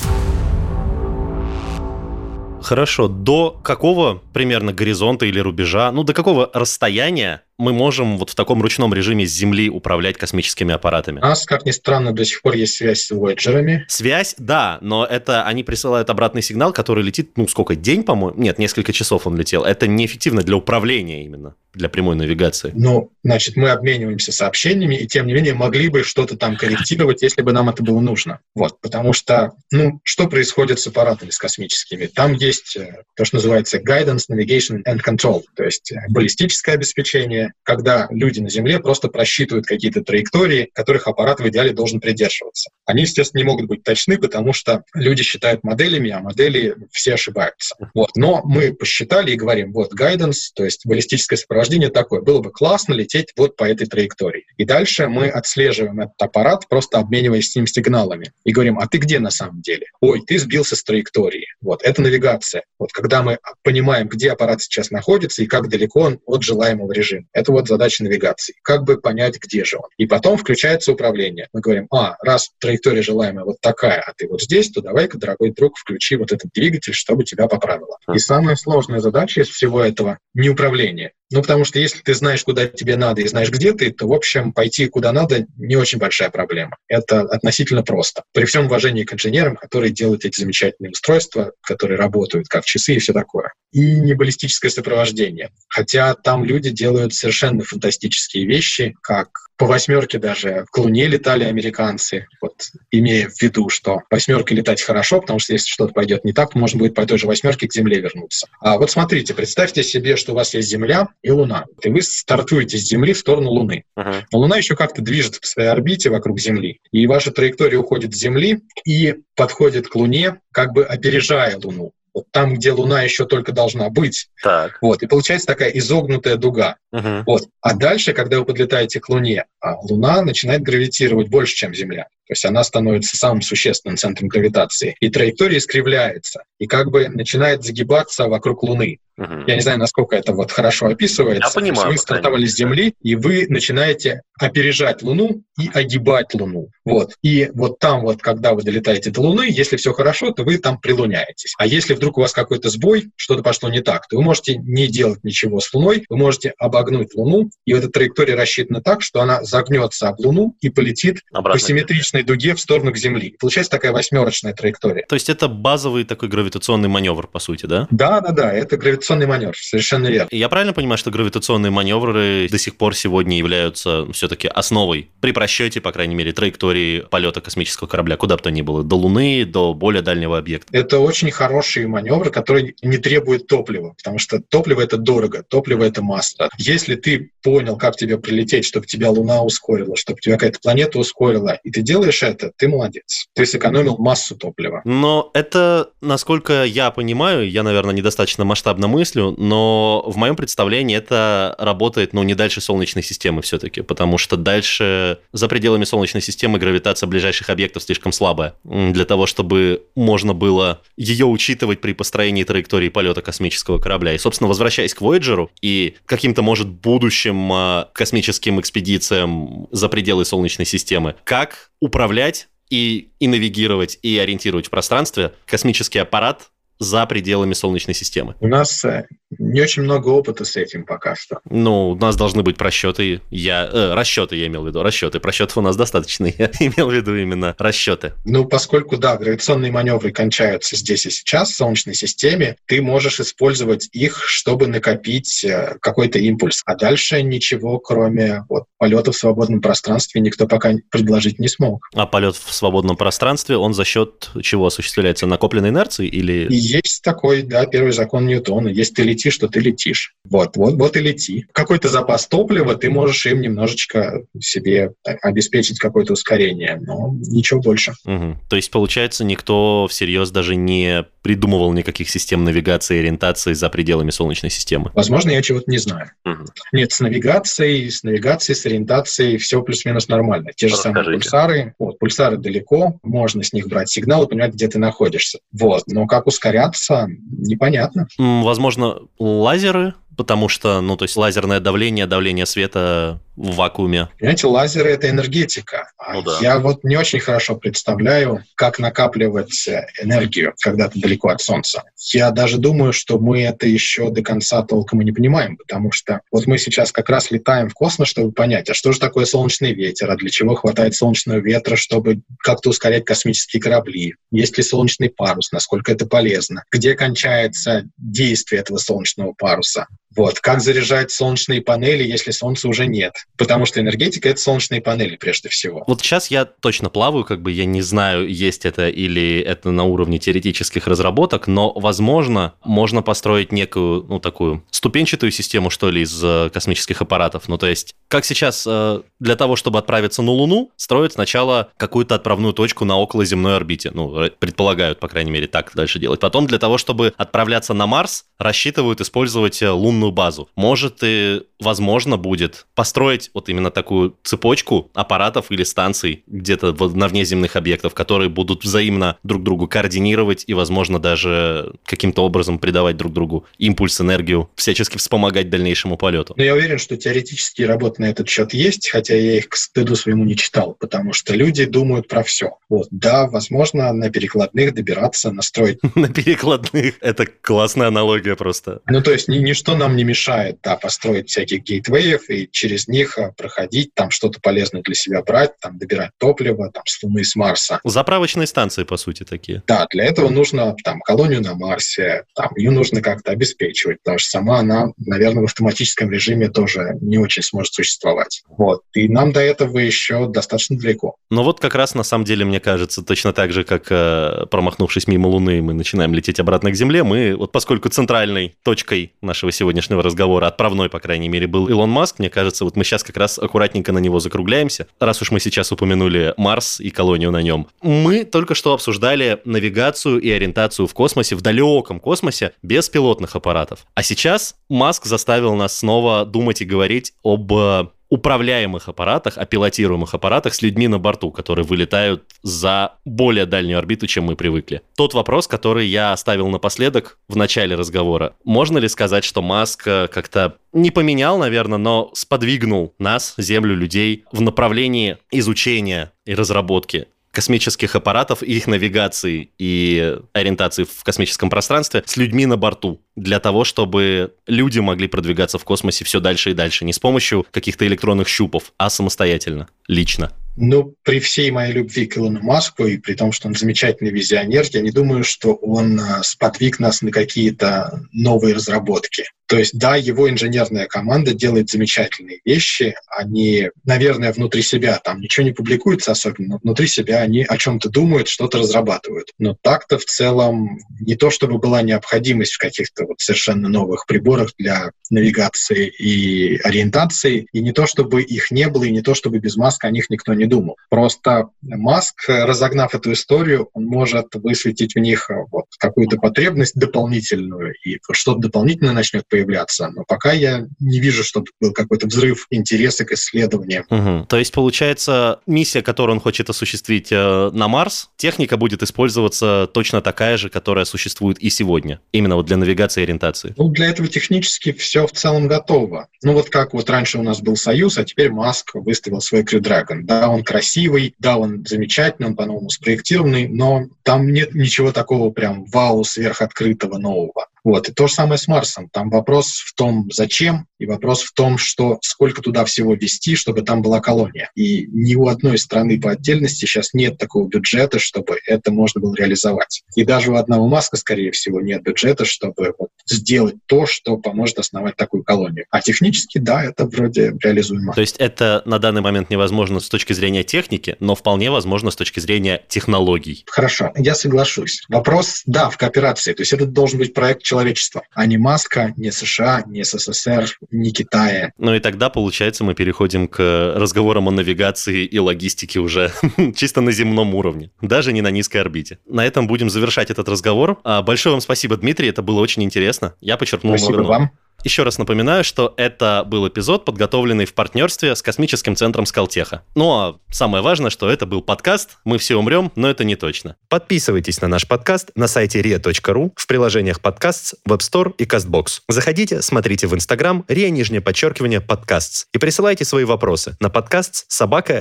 Хорошо, 2.63 3.09
до 3.09 3.59
какого 3.63 4.23
примерно 4.33 4.73
горизонта 4.73 5.25
или 5.25 5.39
рубежа, 5.39 5.91
ну 5.93 6.05
до 6.05 6.13
какого 6.13 6.51
расстояния 6.53 7.43
мы 7.61 7.73
можем 7.73 8.19
вот 8.19 8.31
в 8.31 8.35
таком 8.35 8.63
ручном 8.63 8.93
режиме 8.95 9.27
с 9.27 9.31
Земли 9.31 9.69
управлять 9.69 10.17
космическими 10.17 10.75
аппаратами? 10.75 11.19
У 11.19 11.23
нас, 11.23 11.45
как 11.45 11.65
ни 11.67 11.71
странно, 11.71 12.13
до 12.13 12.25
сих 12.25 12.43
пор 12.43 12.55
есть 12.55 12.75
связь 12.75 13.03
с 13.03 13.13
Voyager'ами. 13.13 13.81
Связь, 13.87 14.35
да, 14.39 14.79
но 14.81 15.05
это 15.05 15.45
они 15.45 15.63
присылают 15.63 16.11
обратный 16.11 16.43
сигнал, 16.43 16.73
который 16.73 17.05
летит, 17.05 17.33
ну, 17.37 17.47
сколько, 17.47 17.77
день, 17.77 18.03
по-моему? 18.03 18.41
Нет, 18.41 18.59
несколько 18.59 18.93
часов 18.93 19.27
он 19.27 19.37
летел. 19.37 19.65
Это 19.65 19.87
неэффективно 19.87 20.43
для 20.43 20.57
управления 20.57 21.25
именно, 21.25 21.55
для 21.75 21.89
прямой 21.89 22.17
навигации. 22.17 22.73
Ну, 22.75 23.13
значит, 23.23 23.57
мы 23.57 23.71
обмениваемся 23.71 24.33
сообщениями, 24.33 24.95
и 24.97 25.07
тем 25.07 25.27
не 25.27 25.35
менее 25.35 25.55
могли 25.55 25.89
бы 25.89 26.03
что-то 26.03 26.37
там 26.37 26.57
корректировать, 26.57 27.23
если 27.23 27.43
бы 27.43 27.53
нам 27.53 27.69
это 27.69 27.83
было 27.83 28.01
нужно. 28.01 28.41
Вот, 28.55 28.81
потому 28.81 29.13
что, 29.13 29.53
ну, 29.71 30.01
что 30.03 30.29
происходит 30.29 30.81
с 30.81 30.87
аппаратами, 30.87 31.31
с 31.31 31.39
космическими? 31.39 32.07
Там 32.07 32.33
есть 32.33 32.77
э, 32.77 33.03
то, 33.17 33.25
что 33.25 33.37
называется 33.37 33.79
guidance, 33.79 34.25
navigation 34.31 34.83
and 34.89 35.01
control, 35.07 35.43
то 35.55 35.65
есть 35.65 35.93
э, 35.93 35.97
баллистическое 36.09 36.77
обеспечение, 36.77 37.50
когда 37.63 38.07
люди 38.11 38.41
на 38.41 38.51
Земле 38.51 38.79
просто 38.79 39.09
просчитывают 39.09 39.67
какие-то 39.67 40.03
траектории, 40.03 40.71
которых 40.75 41.07
аппарат 41.07 41.41
в 41.41 41.49
идеале 41.49 41.73
должен 41.73 42.01
придерживаться. 42.01 42.71
Они, 42.87 43.03
естественно, 43.03 43.41
не 43.41 43.47
могут 43.47 43.67
быть 43.67 43.83
точны, 43.85 44.19
потому 44.19 44.53
что 44.53 44.85
люди 44.95 45.23
считают 45.23 45.65
моделями, 45.65 46.11
а 46.11 46.21
модели 46.21 46.77
все 46.91 47.15
ошибаются. 47.15 47.77
Вот. 47.95 48.11
Но 48.17 48.43
мы 48.45 48.73
посчитали 48.73 49.33
и 49.33 49.37
говорим, 49.37 49.73
вот 49.73 49.93
guidance, 49.95 50.51
то 50.55 50.65
есть 50.65 50.87
баллистическое 50.87 51.37
сопровождение 51.37 51.91
такое, 51.91 52.21
было 52.21 52.41
бы 52.41 52.51
классно 52.51 52.95
лететь 52.95 53.29
вот 53.37 53.57
по 53.57 53.65
этой 53.65 53.87
траектории. 53.87 54.45
И 54.57 54.65
дальше 54.65 55.09
мы 55.09 55.29
отслеживаем 55.29 56.01
этот 56.01 56.21
аппарат, 56.21 56.69
просто 56.69 56.99
обмениваясь 56.99 57.53
с 57.53 57.57
ним 57.57 57.67
сигналами. 57.67 58.33
И 58.45 58.53
говорим, 58.53 58.79
а 58.79 58.87
ты 58.87 58.99
где 58.99 59.19
на 59.19 59.31
самом 59.31 59.61
деле? 59.61 59.87
Ой, 60.01 60.23
ты 60.27 60.39
сбился 60.39 60.77
с 60.77 60.83
траектории. 60.83 61.47
Вот, 61.61 61.83
это 61.83 62.03
навигация. 62.03 62.63
Вот 62.79 62.93
когда 62.93 63.23
мы 63.23 63.39
понимаем, 63.63 64.09
где 64.09 64.33
аппарат 64.33 64.63
сейчас 64.63 64.91
находится 64.91 65.43
и 65.43 65.47
как 65.47 65.69
далеко 65.69 66.01
он 66.01 66.21
от 66.27 66.43
желаемого 66.43 66.93
режима. 66.93 67.27
Это 67.41 67.53
вот 67.53 67.69
задача 67.69 68.05
навигации. 68.05 68.55
Как 68.63 68.85
бы 68.85 69.01
понять, 69.01 69.39
где 69.41 69.65
же 69.65 69.79
он. 69.79 69.89
И 69.97 70.07
потом 70.07 70.37
включается 70.37 70.93
управление. 70.93 71.49
Мы 71.55 71.61
говорим, 71.61 71.87
а, 71.91 72.17
раз 72.23 72.51
траектория 72.59 73.01
желаемая 73.01 73.47
вот 73.47 73.57
такая, 73.63 74.03
а 74.07 74.13
ты 74.15 74.29
вот 74.29 74.43
здесь, 74.43 74.71
то 74.71 74.83
давай-ка, 74.83 75.17
дорогой 75.17 75.51
друг, 75.53 75.79
включи 75.79 76.17
вот 76.17 76.33
этот 76.33 76.51
двигатель, 76.55 76.93
чтобы 76.93 77.25
тебя 77.25 77.49
поправило. 77.49 77.97
И 78.15 78.19
самая 78.19 78.57
сложная 78.57 79.01
задача 79.01 79.41
из 79.41 79.49
всего 79.49 79.83
этого— 79.83 80.19
не 80.35 80.51
управление. 80.51 81.13
Ну, 81.33 81.43
потому 81.43 81.65
что 81.65 81.79
если 81.79 82.01
ты 82.01 82.13
знаешь, 82.13 82.43
куда 82.43 82.67
тебе 82.67 82.97
надо 82.97 83.23
и 83.23 83.29
знаешь, 83.29 83.51
где 83.51 83.73
ты, 83.73 83.91
то, 83.93 84.07
в 84.07 84.13
общем, 84.13 84.53
пойти 84.53 84.87
куда 84.89 85.13
надо 85.13 85.47
не 85.57 85.77
очень 85.77 85.99
большая 85.99 86.29
проблема. 86.29 86.77
Это 86.89 87.21
относительно 87.21 87.85
просто. 87.85 88.25
При 88.35 88.45
всем 88.45 88.67
уважении 88.67 89.05
к 89.05 89.15
инженерам, 89.15 89.57
которые 89.57 89.93
делают 89.93 90.25
эти 90.25 90.41
замечательные 90.41 90.91
устройства, 90.91 91.53
которые 91.63 91.99
работают 91.99 92.49
как 92.49 92.65
часы 92.65 92.95
и 92.95 92.99
все 92.99 93.13
такое. 93.13 93.53
И 93.73 94.01
не 94.01 94.15
баллистическое 94.15 94.71
сопровождение. 94.71 95.51
Хотя 95.69 96.15
там 96.15 96.45
люди 96.45 96.71
делают 96.71 97.15
совершенно 97.15 97.63
фантастические 97.63 98.47
вещи, 98.47 98.95
как 99.03 99.29
по 99.61 99.67
восьмерке 99.67 100.19
даже 100.19 100.65
к 100.73 100.79
Луне 100.79 101.07
летали 101.07 101.45
американцы, 101.45 102.27
вот, 102.41 102.55
имея 102.91 103.29
в 103.29 103.43
виду, 103.43 103.69
что 103.69 104.01
восьмеркой 104.11 104.57
летать 104.57 104.81
хорошо, 104.81 105.21
потому 105.21 105.39
что 105.39 105.53
если 105.53 105.69
что-то 105.69 105.93
пойдет 105.93 106.25
не 106.25 106.33
так, 106.33 106.55
можно 106.55 106.79
будет 106.79 106.95
по 106.95 107.05
той 107.05 107.19
же 107.19 107.27
восьмерке 107.27 107.69
к 107.69 107.75
Земле 107.75 108.01
вернуться. 108.01 108.47
А 108.61 108.79
вот 108.79 108.91
смотрите, 108.91 109.35
представьте 109.35 109.83
себе, 109.83 110.17
что 110.17 110.33
у 110.33 110.35
вас 110.35 110.55
есть 110.55 110.71
Земля 110.71 111.09
и 111.21 111.31
Луна, 111.31 111.67
и 111.83 111.91
вы 111.91 112.01
стартуете 112.01 112.79
с 112.79 112.89
Земли 112.89 113.13
в 113.13 113.19
сторону 113.19 113.51
Луны. 113.51 113.85
Uh-huh. 113.99 114.23
Но 114.33 114.39
Луна 114.39 114.57
еще 114.57 114.77
как-то 114.77 115.03
движется 115.03 115.43
по 115.43 115.47
своей 115.47 115.69
орбите 115.69 116.09
вокруг 116.09 116.41
Земли, 116.41 116.81
и 116.91 117.07
ваша 117.07 117.31
траектория 117.31 117.77
уходит 117.77 118.15
с 118.15 118.19
Земли 118.19 118.63
и 118.87 119.17
подходит 119.37 119.89
к 119.89 119.95
Луне, 119.95 120.41
как 120.53 120.73
бы 120.73 120.87
опережая 120.87 121.59
Луну 121.63 121.93
вот 122.15 122.27
там, 122.31 122.55
где 122.55 122.73
Луна 122.73 123.03
еще 123.03 123.27
только 123.27 123.53
должна 123.53 123.91
быть. 123.91 124.29
Так. 124.43 124.79
Вот, 124.81 125.03
и 125.03 125.07
получается 125.07 125.47
такая 125.47 125.71
изогнутая 125.71 126.37
дуга. 126.37 126.77
Угу. 126.93 127.25
Вот. 127.27 127.49
А 127.61 127.75
дальше, 127.75 128.13
когда 128.13 128.39
вы 128.39 128.45
подлетаете 128.45 129.01
к 129.01 129.09
Луне, 129.09 129.45
а 129.61 129.77
Луна 129.77 130.23
начинает 130.23 130.63
гравитировать 130.63 131.29
больше, 131.29 131.55
чем 131.55 131.75
Земля. 131.75 132.05
То 132.27 132.33
есть 132.33 132.45
она 132.45 132.63
становится 132.63 133.17
самым 133.17 133.43
существенным 133.43 133.97
центром 133.97 134.29
гравитации. 134.29 134.97
И 135.01 135.11
траектория 135.11 135.59
искривляется, 135.59 136.45
и 136.59 136.67
как 136.67 136.91
бы 136.91 137.09
начинает 137.09 137.65
загибаться 137.65 138.29
вокруг 138.29 138.63
Луны. 138.63 138.99
Угу. 139.19 139.45
Я 139.49 139.57
не 139.57 139.61
знаю, 139.61 139.79
насколько 139.79 140.17
это 140.17 140.33
вот 140.33 140.51
хорошо 140.53 140.87
описывается. 140.87 141.49
Я 141.49 141.53
понимаю. 141.53 141.91
Вы 141.91 141.99
стартовали 141.99 142.47
с 142.47 142.55
Земли, 142.55 142.95
и 143.03 143.17
вы 143.17 143.47
начинаете 143.49 144.23
опережать 144.41 145.03
Луну 145.03 145.43
и 145.59 145.71
огибать 145.73 146.35
Луну. 146.35 146.71
Вот. 146.85 147.13
И 147.23 147.51
вот 147.55 147.79
там 147.79 148.01
вот, 148.01 148.23
когда 148.23 148.55
вы 148.55 148.63
долетаете 148.63 149.11
до 149.11 149.21
Луны, 149.21 149.47
если 149.49 149.77
все 149.77 149.93
хорошо, 149.93 150.31
то 150.33 150.45
вы 150.45 150.59
там 150.59 150.79
прилуняетесь. 150.79 151.55
А 151.59 151.67
если 151.67 151.95
вдруг 151.95 152.19
у 152.19 152.23
вас 152.23 152.33
какой-то 152.33 152.71
сбой, 152.71 153.11
что-то 153.17 153.43
пошло 153.43 153.69
не 153.69 153.81
так, 153.81 154.09
то 154.09 154.17
вы 154.17 154.23
можете 154.23 154.57
не 154.57 154.89
делать 154.89 155.23
ничего 155.25 155.61
с 155.61 155.73
Луной, 155.75 156.05
вы 156.09 156.17
можете 156.17 156.55
обогнуть 156.59 157.15
Луну, 157.15 157.51
и 157.67 157.73
эта 157.73 157.89
траектория 157.89 158.35
рассчитана 158.35 158.81
так, 158.81 159.03
что 159.03 159.21
она 159.21 159.43
загнется 159.45 160.09
об 160.09 160.21
Луну 160.21 160.57
и 160.61 160.71
полетит 160.71 161.21
Обратно. 161.33 161.61
по 161.61 161.65
симметричной 161.65 162.23
дуге 162.23 162.55
в 162.55 162.61
сторону 162.61 162.93
к 162.93 162.97
Земли. 162.97 163.37
Получается 163.39 163.71
такая 163.71 163.93
восьмерочная 163.93 164.55
траектория. 164.55 165.05
То 165.09 165.15
есть 165.15 165.29
это 165.29 165.49
базовый 165.49 166.05
такой 166.05 166.29
гравитационный 166.29 166.89
маневр, 166.89 167.27
по 167.27 167.39
сути, 167.39 167.67
да? 167.67 167.87
Да, 167.91 168.21
да, 168.21 168.33
да, 168.33 168.53
это 168.53 168.77
гравитационный 168.79 169.27
маневр, 169.27 169.57
совершенно 169.57 170.07
верно. 170.07 170.29
Я 170.31 170.49
правильно 170.49 170.73
понимаю, 170.73 170.97
что 170.97 171.11
гравитационные 171.11 171.71
маневры 171.71 172.49
до 172.51 172.59
сих 172.59 172.77
пор 172.77 172.95
сегодня 172.95 173.37
являются 173.37 174.11
все-таки 174.31 174.47
основой 174.47 175.11
при 175.21 175.33
просчете, 175.33 175.81
по 175.81 175.91
крайней 175.93 176.15
мере, 176.15 176.33
траектории 176.33 177.01
полета 177.01 177.41
космического 177.41 177.89
корабля, 177.89 178.17
куда 178.17 178.37
бы 178.37 178.43
то 178.43 178.51
ни 178.51 178.63
было, 178.63 178.85
до 178.85 178.95
Луны, 178.95 179.45
до 179.45 179.75
более 179.75 180.03
дальнего 180.03 180.39
объекта? 180.39 180.69
Это 180.73 181.01
очень 181.01 181.31
хороший 181.31 181.87
маневр, 181.87 182.31
который 182.31 182.77
не 182.83 182.99
требует 182.99 183.49
топлива, 183.49 183.95
потому 183.97 184.19
что 184.19 184.41
топливо– 184.41 184.81
это 184.83 184.97
дорого, 184.97 185.43
топливо– 185.43 185.83
это 185.85 186.03
масса. 186.03 186.49
Если 186.59 186.95
ты 186.95 187.31
понял, 187.43 187.77
как 187.77 187.97
тебе 187.97 188.19
прилететь, 188.19 188.65
чтобы 188.65 188.87
тебя 188.87 189.11
Луна 189.11 189.43
ускорила, 189.43 189.97
чтобы 189.97 190.21
тебя 190.21 190.35
какая-то 190.35 190.61
планета 190.61 190.99
ускорила, 190.99 191.59
и 191.65 191.71
ты 191.71 191.83
делаешь 191.83 192.23
это, 192.23 192.53
ты 192.57 192.69
молодец. 192.69 193.27
Ты 193.35 193.47
сэкономил 193.47 193.97
массу 193.99 194.37
топлива. 194.37 194.83
Но 194.85 195.31
это, 195.35 195.91
насколько 196.01 196.65
я 196.65 196.91
понимаю, 196.91 197.51
я, 197.51 197.63
наверное, 197.63 197.95
недостаточно 197.95 198.45
масштабно 198.45 198.89
мыслю, 198.89 199.35
но 199.37 200.05
в 200.07 200.17
моем 200.17 200.37
представлении 200.37 200.97
это 200.97 201.55
работает, 201.59 202.13
ну, 202.13 202.23
не 202.23 202.35
дальше 202.35 202.61
Солнечной 202.61 203.03
системы 203.03 203.43
все-таки, 203.43 203.83
потому 203.83 204.19
что 204.21 204.37
дальше, 204.37 205.19
за 205.33 205.49
пределами 205.49 205.85
Солнечной 205.85 206.23
системы, 206.23 206.59
гравитация 206.59 207.07
ближайших 207.07 207.51
объектов 207.51 207.83
слишком 207.83 208.13
слабая 208.13 208.55
для 208.65 209.05
того, 209.05 209.27
чтобы 209.27 209.85
можно 209.95 210.35
было 210.35 210.83
ее 210.97 211.27
учитывать 211.27 211.81
при 211.81 211.93
построении 211.93 212.45
траектории 212.45 212.89
полета 212.89 213.23
космического 213.23 213.79
корабля. 213.79 214.15
И, 214.15 214.19
собственно, 214.19 214.49
возвращаясь 214.49 214.95
к 214.95 215.01
Voyager 215.01 215.49
и 215.61 215.97
каким-то, 216.07 216.43
может, 216.43 216.69
будущим 216.69 217.53
а, 217.53 217.89
космическим 217.93 218.61
экспедициям 218.61 219.67
за 219.71 219.89
пределы 219.89 220.25
Солнечной 220.25 220.67
системы, 220.67 221.17
как 221.25 221.71
управлять 221.81 222.49
и, 222.71 223.11
и 223.19 223.27
навигировать, 223.27 223.99
и 224.03 224.17
ориентировать 224.19 224.69
в 224.69 224.71
пространстве 224.71 225.33
космический 225.47 225.99
аппарат 225.99 226.51
за 226.81 227.07
пределами 227.07 227.53
Солнечной 227.53 227.95
системы? 227.95 228.35
У 228.41 228.49
нас 228.49 228.85
э, 228.85 229.07
не 229.39 229.61
очень 229.61 229.83
много 229.83 230.09
опыта 230.09 230.45
с 230.45 230.57
этим 230.57 230.85
пока 230.85 231.15
что. 231.15 231.41
Ну, 231.49 231.91
у 231.91 231.95
нас 231.95 232.17
должны 232.17 232.43
быть 232.43 232.57
просчеты. 232.57 233.21
Я, 233.31 233.69
э, 233.73 233.95
расчеты 233.95 234.37
я 234.37 234.47
имел 234.49 234.65
в 234.65 234.67
виду, 234.67 234.83
расчеты. 234.83 235.21
Просчетов 235.21 235.59
у 235.59 235.61
нас 235.61 235.77
достаточно. 235.77 236.27
Я 236.39 236.51
имел 236.59 236.89
в 236.89 236.95
виду 236.95 237.15
именно 237.15 237.55
расчеты. 237.59 238.15
Ну, 238.25 238.47
поскольку, 238.47 238.97
да, 238.97 239.17
гравитационные 239.17 239.71
маневры 239.71 240.11
кончаются 240.11 240.75
здесь 240.75 241.05
и 241.07 241.11
сейчас 241.11 241.51
в 241.51 241.57
Солнечной 241.57 241.95
системе, 241.95 242.57
ты 242.67 242.81
можешь 242.81 243.21
использовать 243.21 243.89
их, 243.93 244.25
чтобы 244.27 244.67
накопить 244.67 245.45
э, 245.45 245.77
какой-то 245.81 246.19
импульс. 246.19 246.63
А 246.65 246.75
дальше 246.77 247.23
ничего, 247.23 247.79
кроме 247.79 248.45
вот, 248.49 248.65
полета 248.79 249.13
в 249.13 249.17
свободном 249.17 249.61
пространстве, 249.61 250.21
никто 250.23 250.47
пока 250.47 250.73
предложить 250.91 251.39
не 251.39 251.49
смог. 251.49 251.89
А 251.95 252.07
полет 252.07 252.37
в 252.37 252.53
свободном 252.55 252.97
пространстве, 252.97 253.57
он 253.57 253.75
за 253.75 253.85
счет 253.85 254.31
чего 254.43 254.67
осуществляется? 254.67 255.27
Накопленной 255.27 255.69
инерции 255.69 256.09
или... 256.09 256.47
Есть 256.71 257.03
такой, 257.03 257.43
да, 257.43 257.67
первый 257.67 257.93
закон 257.93 258.27
Ньютона. 258.27 258.69
Есть 258.69 258.95
ты 258.95 259.03
летишь, 259.03 259.37
то 259.39 259.49
ты 259.49 259.61
летишь. 259.61 260.15
Вот, 260.25 260.57
вот, 260.57 260.75
вот 260.75 260.97
и 260.97 261.01
лети. 261.01 261.47
Какой-то 261.53 261.89
запас 261.89 262.27
топлива, 262.27 262.75
ты 262.77 262.91
можешь 262.91 263.27
им 263.27 263.41
немножечко 263.41 264.23
себе 264.39 264.93
обеспечить 265.23 265.79
какое-то 265.79 266.13
ускорение, 266.13 266.79
но 266.81 267.15
ничего 267.15 267.61
больше. 267.61 267.93
Угу. 268.05 268.39
То 268.49 268.57
есть, 268.57 268.71
получается, 268.71 269.25
никто 269.25 269.87
всерьез 269.89 270.31
даже 270.31 270.57
не 270.57 271.05
придумывал 271.23 271.73
никаких 271.73 272.09
систем 272.09 272.45
навигации 272.45 272.97
и 272.97 273.01
ориентации 273.01 273.53
за 273.53 273.69
пределами 273.69 274.11
Солнечной 274.11 274.51
системы? 274.51 274.91
Возможно, 274.95 275.31
я 275.31 275.43
чего-то 275.43 275.71
не 275.71 275.79
знаю. 275.79 276.11
Угу. 276.25 276.45
Нет, 276.73 276.93
с 276.93 277.01
навигацией, 277.01 277.91
с 277.91 278.03
навигацией, 278.03 278.57
с 278.57 278.67
ориентацией 278.67 279.37
все 279.39 279.63
плюс-минус 279.63 280.09
нормально. 280.09 280.53
Те 280.57 280.69
же 280.69 280.75
Расскажите. 280.75 281.03
самые 281.03 281.19
пульсары. 281.19 281.75
Вот, 281.79 281.99
пульсары 281.99 282.37
далеко, 282.37 282.99
можно 283.03 283.43
с 283.43 283.53
них 283.53 283.69
брать 283.69 283.91
сигнал 283.91 284.25
и 284.25 284.29
понимать, 284.29 284.55
где 284.55 284.69
ты 284.69 284.79
находишься. 284.79 285.41
Вот, 285.53 285.85
но 285.87 286.07
как 286.07 286.27
ускоряться, 286.61 287.07
непонятно. 287.09 288.07
Возможно, 288.19 288.99
лазеры 289.19 289.95
потому 290.21 290.51
что, 290.51 290.83
ну, 290.83 290.99
то 290.99 291.05
есть 291.07 291.17
лазерное 291.17 291.61
давление, 291.61 292.05
давление 292.05 292.45
света 292.45 293.23
в 293.37 293.55
вакууме. 293.55 294.11
Понимаете, 294.19 294.49
лазеры— 294.49 294.91
это 294.93 295.09
энергетика. 295.09 295.91
Ну, 296.13 296.21
да. 296.21 296.37
Я 296.43 296.59
вот 296.59 296.85
не 296.85 296.99
очень 296.99 297.21
хорошо 297.21 297.57
представляю, 297.57 298.45
как 298.55 298.79
накапливать 298.79 299.67
энергию, 300.03 300.53
когда 300.61 300.91
ты 300.91 301.01
далеко 301.01 301.31
от 301.31 301.41
Солнца. 301.41 301.85
Я 302.13 302.33
даже 302.33 302.59
думаю, 302.59 302.93
что 302.93 303.19
мы 303.19 303.45
это 303.45 303.67
еще 303.67 304.11
до 304.11 304.21
конца 304.21 304.63
толком 304.63 305.01
и 305.01 305.07
не 305.07 305.13
понимаем, 305.13 305.57
потому 305.57 305.91
что 305.91 306.21
вот 306.31 306.47
мы 306.47 306.59
сейчас 306.59 306.93
как 306.93 307.09
раз 307.09 307.31
летаем 307.31 307.71
в 307.71 307.73
космос, 307.75 308.09
чтобы 308.09 308.31
понять, 308.31 308.69
а 308.69 308.75
что 308.75 308.93
же 308.93 309.01
такое 309.01 309.25
солнечный 309.25 309.73
ветер, 309.73 310.11
а 310.11 310.17
для 310.17 310.29
чего 310.29 310.55
хватает 310.55 310.95
солнечного 310.95 311.39
ветра, 311.39 311.77
чтобы 311.77 312.21
как-то 312.41 312.69
ускорять 312.69 313.07
космические 313.07 313.63
корабли, 313.63 314.17
есть 314.31 314.59
ли 314.59 314.63
солнечный 314.63 315.09
парус, 315.09 315.51
насколько 315.51 315.91
это 315.93 316.05
полезно, 316.05 316.65
где 316.71 316.95
кончается 316.95 317.85
действие 317.97 318.61
этого 318.61 318.77
солнечного 318.77 319.33
паруса. 319.33 319.87
Вот. 320.17 320.41
Как 320.41 320.61
заряжать 320.61 321.11
солнечные 321.11 321.63
панели, 321.63 322.03
если 322.03 322.31
солнца 322.31 322.69
уже 322.69 322.87
нет? 322.87 323.15
Потому 323.37 323.67
что 323.67 323.81
энергетика— 323.81 324.29
это 324.31 324.41
солнечные 324.41 324.81
панели 324.81 325.17
прежде 325.17 325.49
всего. 325.49 325.85
Вот 325.87 326.01
сейчас 326.01 326.31
я 326.31 326.45
точно 326.45 326.91
плаваю, 326.91 327.25
как 327.25 327.43
бы 327.43 327.53
я 327.53 327.65
не 327.65 327.83
знаю, 327.83 328.29
есть 328.29 328.67
это 328.67 328.89
или 328.89 329.41
это 329.41 329.71
на 329.71 329.85
уровне 329.85 330.19
теоретических 330.19 330.87
разработок, 330.87 331.47
но, 331.47 331.73
возможно, 331.75 332.55
можно 332.65 333.03
построить 333.03 333.53
некую, 333.53 334.05
ну, 334.09 334.19
такую 334.19 334.65
ступенчатую 334.71 335.31
систему, 335.31 335.71
что 335.71 335.91
ли, 335.91 336.03
из 336.03 336.21
э, 336.25 336.51
космических 336.53 337.03
аппаратов. 337.03 337.49
Ну, 337.49 337.59
то 337.59 337.67
есть, 337.67 337.95
как 338.09 338.25
сейчас 338.25 338.67
э, 338.67 339.03
для 339.21 339.37
того, 339.37 339.57
чтобы 339.57 339.79
отправиться 339.79 340.23
на 340.23 340.33
Луну, 340.33 340.73
строят 340.77 341.13
сначала 341.13 341.71
какую-то 341.77 342.15
отправную 342.15 342.53
точку 342.53 342.85
на 342.85 342.99
околоземной 342.99 343.57
орбите. 343.57 343.91
Ну, 343.93 344.29
предполагают, 344.39 344.99
по 344.99 345.09
крайней 345.09 345.31
мере, 345.31 345.47
так 345.47 345.71
дальше 345.75 345.99
делать. 345.99 346.21
Потом 346.21 346.47
для 346.47 346.59
того, 346.59 346.79
чтобы 346.79 347.13
отправляться 347.17 347.75
на 347.75 347.87
Марс, 347.87 348.25
рассчитывают 348.39 349.01
использовать 349.01 349.61
лунную 349.63 350.00
базу. 350.11 350.49
Может 350.57 350.99
и 351.03 351.43
возможно 351.61 352.17
будет 352.17 352.67
построить 352.75 353.11
построить 353.11 353.31
вот 353.35 353.49
именно 353.49 353.71
такую 353.71 354.17
цепочку 354.23 354.91
аппаратов 354.95 355.51
или 355.51 355.65
станций 355.65 356.23
где-то 356.27 356.73
на 356.95 357.09
внеземных 357.09 357.57
объектов, 357.57 357.95
которые 357.95 358.29
будут 358.29 358.65
взаимно 358.65 359.17
друг 359.23 359.43
другу 359.43 359.69
координировать 359.69 360.45
и, 360.47 360.55
возможно, 360.55 360.99
даже 360.99 361.73
каким-то 361.85 362.25
образом 362.25 362.59
придавать 362.59 362.97
друг 362.97 363.13
другу 363.13 363.47
импульс, 363.59 364.01
энергию, 364.01 364.51
всячески 364.55 364.99
вспомогать 364.99 365.51
дальнейшему 365.51 365.97
полету. 365.97 366.35
Но 366.37 366.43
я 366.43 366.55
уверен, 366.55 366.79
что 366.79 366.97
теоретические 366.97 367.67
работы 367.67 368.03
на 368.03 368.07
этот 368.07 368.29
счет 368.29 368.55
есть, 368.55 368.89
хотя 368.91 369.15
я 369.15 369.39
их 369.39 369.49
к 369.49 369.57
стыду 369.57 369.97
своему 369.97 370.25
не 370.25 370.37
читал, 370.37 370.77
потому 370.79 371.13
что 371.13 371.35
люди 371.35 371.65
думают 371.65 372.09
про 372.09 372.23
все. 372.23 372.59
Вот, 372.69 372.89
да, 372.91 373.27
возможно, 373.27 373.93
на 373.93 374.11
перекладных 374.11 374.75
добираться, 374.75 375.33
настроить. 375.33 375.79
На 375.95 376.09
перекладных. 376.09 376.95
Это 377.01 377.27
классная 377.27 377.89
аналогия 377.89 378.37
просто. 378.37 378.81
Ну, 378.87 379.03
то 379.03 379.13
есть 379.13 379.29
ничто 379.29 379.77
нам 379.77 379.90
не 379.97 380.05
мешает, 380.05 380.59
да, 380.63 380.77
построить 380.77 381.29
всяких 381.29 381.63
гейтвеев 381.63 382.29
и 382.31 382.49
через 382.51 382.89
них 382.89 383.19
а, 383.19 383.33
проходить, 383.33 383.95
там 383.95 384.11
что-то 384.11 384.41
полезное 384.41 384.83
для 384.83 384.95
себя 384.95 385.23
брать, 385.23 385.53
там 385.61 385.79
добирать 385.79 386.11
топливо, 386.19 386.71
там 386.71 386.83
с 386.87 387.03
Луны, 387.03 387.25
с 387.25 387.37
Марса. 387.37 387.81
Заправочные 387.85 388.47
станции, 388.47 388.85
по 388.85 388.97
сути, 388.97 389.25
такие. 389.25 389.63
Да, 389.67 389.87
для 389.91 390.05
этого 390.05 390.29
нужно 390.29 390.75
там 390.85 391.01
колонию 391.01 391.43
на 391.43 391.55
Марсе, 391.55 392.25
там 392.35 392.51
ее 392.57 392.71
нужно 392.71 393.01
как-то 393.03 393.33
обеспечивать, 393.33 393.99
потому 394.03 394.19
что 394.19 394.31
сама 394.31 394.59
она, 394.59 394.93
наверное, 394.99 395.43
в 395.43 395.47
автоматическом 395.47 396.11
режиме 396.11 396.49
тоже 396.49 396.97
не 397.01 397.19
очень 397.19 397.43
сможет 397.43 397.75
существовать. 397.75 398.43
Вот. 398.49 398.83
И 398.95 399.09
нам 399.09 399.33
до 399.33 399.41
этого 399.41 399.79
еще 399.79 400.27
достаточно 400.29 400.79
далеко. 400.79 401.17
Но 401.31 401.45
вот 401.45 401.61
как 401.61 401.75
раз 401.75 401.95
на 401.95 402.03
самом 402.03 402.25
деле, 402.25 402.45
мне 402.45 402.61
кажется, 402.61 403.03
точно 403.03 403.33
так 403.33 403.53
же, 403.53 403.65
как 403.65 403.87
э, 403.91 404.47
промахнувшись 404.51 405.07
мимо 405.07 405.29
Луны, 405.29 405.63
мы 405.63 405.73
начинаем 405.73 406.15
лететь 406.15 406.41
обратно 406.41 406.71
к 406.71 406.75
Земле, 406.75 407.05
мы, 407.05 407.37
вот 407.37 407.53
поскольку 407.53 407.89
центральной 407.89 408.57
точкой 408.63 409.15
нашего 409.21 409.53
сегодняшнего 409.81 410.03
разговора, 410.03 410.47
отправной, 410.47 410.91
по 410.91 411.01
крайней 411.01 411.29
мере, 411.29 411.47
был 411.47 411.67
Илон 411.69 411.91
Маск, 411.91 412.19
мне 412.19 412.29
кажется, 412.29 412.65
вот 412.65 412.77
мы 412.77 412.85
сейчас 412.85 413.03
как 413.03 413.17
раз 413.17 413.39
аккуратненько 413.39 413.93
на 413.93 413.99
него 413.99 414.21
закругляемся. 414.21 414.87
Раз 415.01 415.23
уж 415.23 415.31
мы 415.31 415.41
сейчас 415.41 415.73
упомянули 415.73 416.35
Марс 416.37 416.81
и 416.81 416.91
колонию 416.91 417.31
на 417.31 417.41
нем. 417.43 417.67
Мы 417.83 418.25
только 418.25 418.55
что 418.55 418.75
обсуждали 418.75 419.41
навигацию 419.45 420.21
и 420.21 420.31
ориентацию 420.31 420.87
в 420.87 420.93
космосе, 420.93 421.35
в 421.35 421.41
далеком 421.41 421.99
космосе, 421.99 422.53
без 422.63 422.91
пилотных 422.91 423.37
аппаратов. 423.37 423.87
А 423.95 424.03
сейчас 424.03 424.57
Маск 424.69 425.07
заставил 425.07 425.55
нас 425.55 425.79
снова 425.79 426.27
думать 426.27 426.61
и 426.61 426.67
говорить 426.67 427.13
об 427.25 427.51
э, 427.53 427.89
управляемых 428.11 428.89
аппаратах, 428.89 429.39
о 429.39 429.47
пилотируемых 429.47 430.13
аппаратах 430.15 430.53
с 430.55 430.63
людьми 430.63 430.89
на 430.89 430.99
борту, 430.99 431.31
которые 431.31 431.65
вылетают 431.65 432.25
за 432.43 432.95
более 433.05 433.47
дальнюю 433.47 433.79
орбиту, 433.79 434.07
чем 434.07 434.25
мы 434.25 434.37
привыкли. 434.37 434.83
Тот 434.97 435.15
вопрос, 435.15 435.47
который 435.47 435.87
я 435.87 436.13
оставил 436.13 436.49
напоследок 436.49 437.19
в 437.29 437.37
начале 437.37 437.77
разговора. 437.77 438.35
Можно 438.45 438.79
ли 438.79 438.89
сказать, 438.89 439.25
что 439.25 439.43
Маск 439.43 439.87
э, 439.87 440.09
как-то 440.09 440.57
не 440.73 440.91
поменял, 440.91 441.39
наверное, 441.39 441.79
но 441.79 442.11
сподвигнул 442.15 442.95
нас, 442.99 443.35
Землю, 443.39 443.77
людей 443.77 444.25
в 444.33 444.41
направлении 444.41 445.17
изучения 445.31 446.13
и 446.27 446.35
разработки 446.35 447.07
космических 447.33 447.95
аппаратов, 447.95 448.43
их 448.43 448.67
навигации 448.67 449.51
и 449.59 450.17
ориентации 450.33 450.85
в 450.85 451.05
космическом 451.05 451.51
пространстве 451.51 452.03
с 452.07 452.17
людьми 452.17 452.47
на 452.47 452.57
борту, 452.57 453.01
для 453.17 453.39
того, 453.39 453.65
чтобы 453.65 454.35
люди 454.47 454.79
могли 454.79 455.09
продвигаться 455.09 455.59
в 455.59 455.65
космосе 455.65 456.05
все 456.05 456.21
дальше 456.21 456.51
и 456.51 456.55
дальше, 456.55 456.85
не 456.85 456.93
с 456.93 456.99
помощью 456.99 457.47
каких-то 457.51 457.87
электронных 457.87 458.29
щупов, 458.29 458.73
а 458.79 458.91
самостоятельно, 458.91 459.69
лично. 459.87 460.33
Ну, 460.57 460.95
при 461.05 461.21
всей 461.21 461.51
моей 461.51 461.73
любви 461.73 462.07
к 462.07 462.19
Илону 462.19 462.41
Маску 462.43 462.85
и 462.85 462.99
при 462.99 463.15
том, 463.15 463.33
что 463.33 463.49
он 463.49 463.55
замечательный 463.55 464.11
визионер, 464.11 464.67
я 464.73 464.81
не 464.81 464.91
думаю, 464.91 465.25
что 465.25 465.55
он 465.55 465.99
э, 465.99 466.23
сподвиг 466.23 466.81
нас 466.81 467.03
на 467.03 467.11
какие-то 467.11 468.03
новые 468.13 468.55
разработки. 468.55 469.25
То 469.51 469.59
есть, 469.59 469.77
да, 469.77 469.97
его 469.97 470.31
инженерная 470.31 470.87
команда 470.87 471.35
делает 471.35 471.71
замечательные 471.71 472.39
вещи. 472.45 472.95
Они, 473.09 473.71
наверное, 473.83 474.33
внутри 474.33 474.63
себя 474.63 475.01
там 475.03 475.21
ничего 475.21 475.45
не 475.45 475.51
публикуется 475.51 476.13
особенно, 476.13 476.51
но 476.51 476.61
внутри 476.63 476.87
себя 476.87 477.19
они 477.19 477.43
о 477.43 477.59
чем-то 477.59 477.89
думают, 477.91 478.29
что-то 478.29 478.59
разрабатывают. 478.59 479.33
Но 479.39 479.57
так-то 479.61 479.99
в 479.99 480.05
целом 480.05 480.79
не 481.01 481.17
то, 481.17 481.31
чтобы 481.31 481.59
была 481.59 481.83
необходимость 481.83 482.53
в 482.53 482.59
каких-то 482.59 483.07
вот 483.07 483.21
совершенно 483.21 483.69
новых 483.69 484.07
приборах 484.07 484.53
для 484.57 484.93
навигации 485.11 485.89
и 485.89 486.57
ориентации, 486.59 487.49
и 487.53 487.61
не 487.61 487.73
то, 487.73 487.89
чтобы 487.89 488.23
их 488.23 488.53
не 488.53 488.69
было, 488.69 488.85
и 488.85 488.93
не 488.93 489.03
то, 489.03 489.15
чтобы 489.15 489.41
без 489.41 489.57
маска 489.57 489.89
о 489.89 489.91
них 489.91 490.11
никто 490.11 490.33
не 490.33 490.47
думал. 490.47 490.77
Просто 490.91 491.49
Маск, 491.61 492.29
разогнав 492.29 492.95
эту 492.95 493.15
историю, 493.15 493.69
он 493.75 493.87
может 493.87 494.29
высветить 494.35 494.95
в 494.95 495.01
них 495.01 495.29
вот 495.51 495.65
какую-то 495.77 496.19
потребность 496.19 496.77
дополнительную, 496.77 497.75
и 497.85 497.99
что-то 498.13 498.39
дополнительное 498.39 498.93
начнет 498.93 499.27
появляться 499.29 499.40
появляться. 499.41 499.91
Но 499.95 500.05
пока 500.07 500.33
я 500.33 500.67
не 500.79 501.01
вижу, 501.01 501.25
чтобы 501.25 501.47
был 501.61 501.73
какой-то 501.73 502.07
взрыв 502.07 502.47
интереса 502.51 503.05
к 503.05 503.13
исследованиям. 503.13 503.85
Угу. 503.91 504.27
То 504.29 504.37
есть, 504.37 504.53
получается, 504.53 505.41
миссия, 505.47 505.83
которую 505.83 506.17
он 506.17 506.21
хочет 506.21 506.51
осуществить 506.51 507.09
э, 507.11 507.51
на 507.53 507.69
Марс, 507.69 508.11
техника 508.17 508.57
будет 508.57 508.83
использоваться 508.83 509.69
точно 509.73 510.01
такая 510.03 510.37
же, 510.37 510.51
которая 510.51 510.85
существует 510.85 511.39
и 511.39 511.51
сегодня, 511.51 512.01
именно 512.13 512.37
вот 512.37 512.47
для 512.47 512.57
навигации 512.57 513.01
и 513.01 513.05
ориентации? 513.05 513.55
Ну, 513.57 513.69
для 513.69 513.87
этого 513.87 514.09
технически 514.09 514.73
все 514.73 515.07
в 515.07 515.13
целом 515.13 515.49
готово. 515.49 516.09
Ну, 516.23 516.35
вот 516.35 516.51
как 516.51 516.75
вот 516.75 516.89
раньше 516.91 517.19
у 517.19 517.23
нас 517.23 517.41
был 517.41 517.57
Союз, 517.57 517.99
а 517.99 518.05
теперь 518.05 518.31
Маск 518.31 518.75
выставил 518.75 519.21
свой 519.21 519.43
Crew 519.43 519.61
Dragon. 519.61 520.03
Да, 520.03 520.29
он 520.29 520.45
красивый, 520.45 521.15
да, 521.19 521.39
он 521.39 521.65
замечательный, 521.67 522.29
он 522.29 522.37
по-новому 522.37 522.71
спроектированный, 522.71 523.49
но 523.49 523.87
там 524.03 524.33
нет 524.33 524.55
ничего 524.55 524.93
такого 524.93 525.31
прям 525.31 525.65
вау 525.65 526.05
сверхоткрытого 526.05 526.99
нового. 526.99 527.47
Вот. 527.65 527.89
И 527.89 527.93
то 527.93 528.07
же 528.07 528.15
самое 528.15 528.39
с 528.39 528.49
Марсом. 528.49 528.89
Там 528.91 529.11
вопрос 529.11 529.59
в 529.59 529.75
том, 529.75 530.09
зачем, 530.13 530.67
и 530.79 530.87
вопрос 530.87 531.23
в 531.23 531.33
том, 531.33 531.59
что 531.59 531.99
сколько 532.03 532.41
туда 532.41 532.65
всего 532.65 532.95
вести, 532.95 533.37
чтобы 533.37 533.63
там 533.63 533.83
была 533.83 534.01
колония. 534.01 534.51
И 534.55 534.87
ни 534.87 535.15
у 535.15 535.29
одной 535.29 535.59
страны 535.59 536.01
по 536.01 536.13
отдельности 536.13 536.65
сейчас 536.65 536.95
нет 536.95 537.19
такого 537.19 537.47
бюджета, 537.47 537.99
чтобы 537.99 538.39
это 538.47 538.73
можно 538.73 539.01
было 539.01 539.15
реализовать. 539.15 539.83
И 539.95 540.05
даже 540.05 540.33
у 540.33 540.37
одного 540.37 540.69
Маска, 540.69 540.97
скорее 540.97 541.33
всего, 541.33 541.61
нет 541.61 541.83
бюджета, 541.83 542.25
чтобы 542.25 542.75
вот 542.79 542.89
сделать 543.07 543.57
то, 543.67 543.87
что 543.87 544.17
поможет 544.17 544.59
основать 544.59 544.97
такую 544.97 545.23
колонию. 545.23 545.67
А 545.71 545.83
технически, 545.83 546.39
да, 546.39 546.65
это 546.65 546.87
вроде 546.87 547.35
реализуемо. 547.43 547.93
То 547.93 548.01
есть 548.01 548.17
это 548.17 548.63
на 548.65 548.79
данный 548.79 549.03
момент 549.03 549.31
невозможно 549.31 549.81
с 549.81 549.89
точки 549.89 550.13
зрения 550.13 550.45
техники, 550.45 550.97
но 551.01 551.15
вполне 551.15 551.51
возможно 551.51 551.91
с 551.91 551.97
точки 551.97 552.21
зрения 552.21 552.63
технологий. 552.69 553.45
Хорошо, 553.47 553.93
я 553.97 554.15
соглашусь. 554.15 554.83
Вопрос, 554.89 555.43
да, 555.45 555.69
в 555.69 555.77
кооперации. 555.77 556.33
То 556.33 556.43
есть 556.43 556.53
это 556.53 556.65
должен 556.65 556.99
быть 556.99 557.13
проект 557.13 557.43
человечества, 557.51 558.03
а 558.15 558.27
не 558.27 558.39
Маска, 558.39 558.95
не 558.97 559.11
США, 559.11 559.65
не 559.67 559.83
СССР, 559.83 560.47
не 560.71 560.93
Китая. 560.93 561.53
Ну 561.59 561.75
и 561.75 561.81
тогда, 561.81 562.09
получается, 562.09 562.63
мы 562.63 562.75
переходим 562.75 563.27
к 563.27 563.75
разговорам 563.77 564.29
о 564.29 564.31
навигации 564.31 565.05
и 565.05 565.19
логистике 565.19 565.81
уже 565.81 566.13
чисто 566.55 566.81
на 566.81 566.93
земном 566.93 567.35
уровне, 567.35 567.71
даже 567.83 568.13
не 568.13 568.23
на 568.23 568.31
низкой 568.31 568.59
орбите. 568.59 568.99
На 569.05 569.27
этом 569.27 569.49
будем 569.49 569.69
завершать 569.69 570.11
этот 570.11 570.29
разговор. 570.29 570.79
А, 570.85 571.03
большое 571.03 571.33
вам 571.33 571.41
спасибо, 571.41 571.77
Дмитрий, 571.77 572.09
это 572.09 572.23
было 572.23 572.41
очень 572.41 572.63
интересно. 572.63 573.15
Я 573.21 573.37
почерпнул 573.37 573.77
Спасибо 573.77 573.99
много 573.99 574.09
вам. 574.09 574.31
Еще 574.65 574.83
раз 574.83 574.99
напоминаю, 574.99 575.45
что 575.45 575.75
это 575.77 576.25
был 576.27 576.47
эпизод, 576.49 576.85
подготовленный 576.85 577.45
в 577.45 577.55
партнерстве 577.55 578.15
с 578.15 578.23
космическим 578.23 578.77
центром 578.77 579.07
Скалтеха. 579.07 579.63
Ну 579.75 579.91
а 579.93 580.17
самое 580.31 580.63
важное, 580.63 580.91
что 580.91 581.09
это 581.09 581.27
был 581.27 581.43
подкаст 581.43 581.99
«Мы 582.05 582.19
все 582.19 582.37
умрем, 582.37 582.71
но 582.77 582.89
это 582.89 583.05
не 583.05 583.17
точно». 583.17 583.57
Подписывайтесь 583.69 584.41
на 584.41 584.49
наш 584.49 584.67
подкаст 584.67 585.11
на 585.15 585.27
сайте 585.29 585.61
ria.ru, 585.61 586.33
в 586.37 586.47
приложениях 586.47 587.01
подкаст, 587.01 587.55
Web 587.69 587.79
Store 587.79 588.15
и 588.19 588.25
CastBox. 588.25 588.81
Заходите, 588.89 589.43
смотрите 589.43 589.87
в 589.87 589.95
Instagram 589.95 590.45
ria 590.49 590.71
нижнее 590.71 591.01
подчеркивание 591.01 591.61
подкаст 591.61 592.27
и 592.33 592.39
присылайте 592.39 592.85
свои 592.85 593.05
вопросы 593.05 593.57
на 593.61 593.71
подкаст 593.71 594.25
собака 594.29 594.81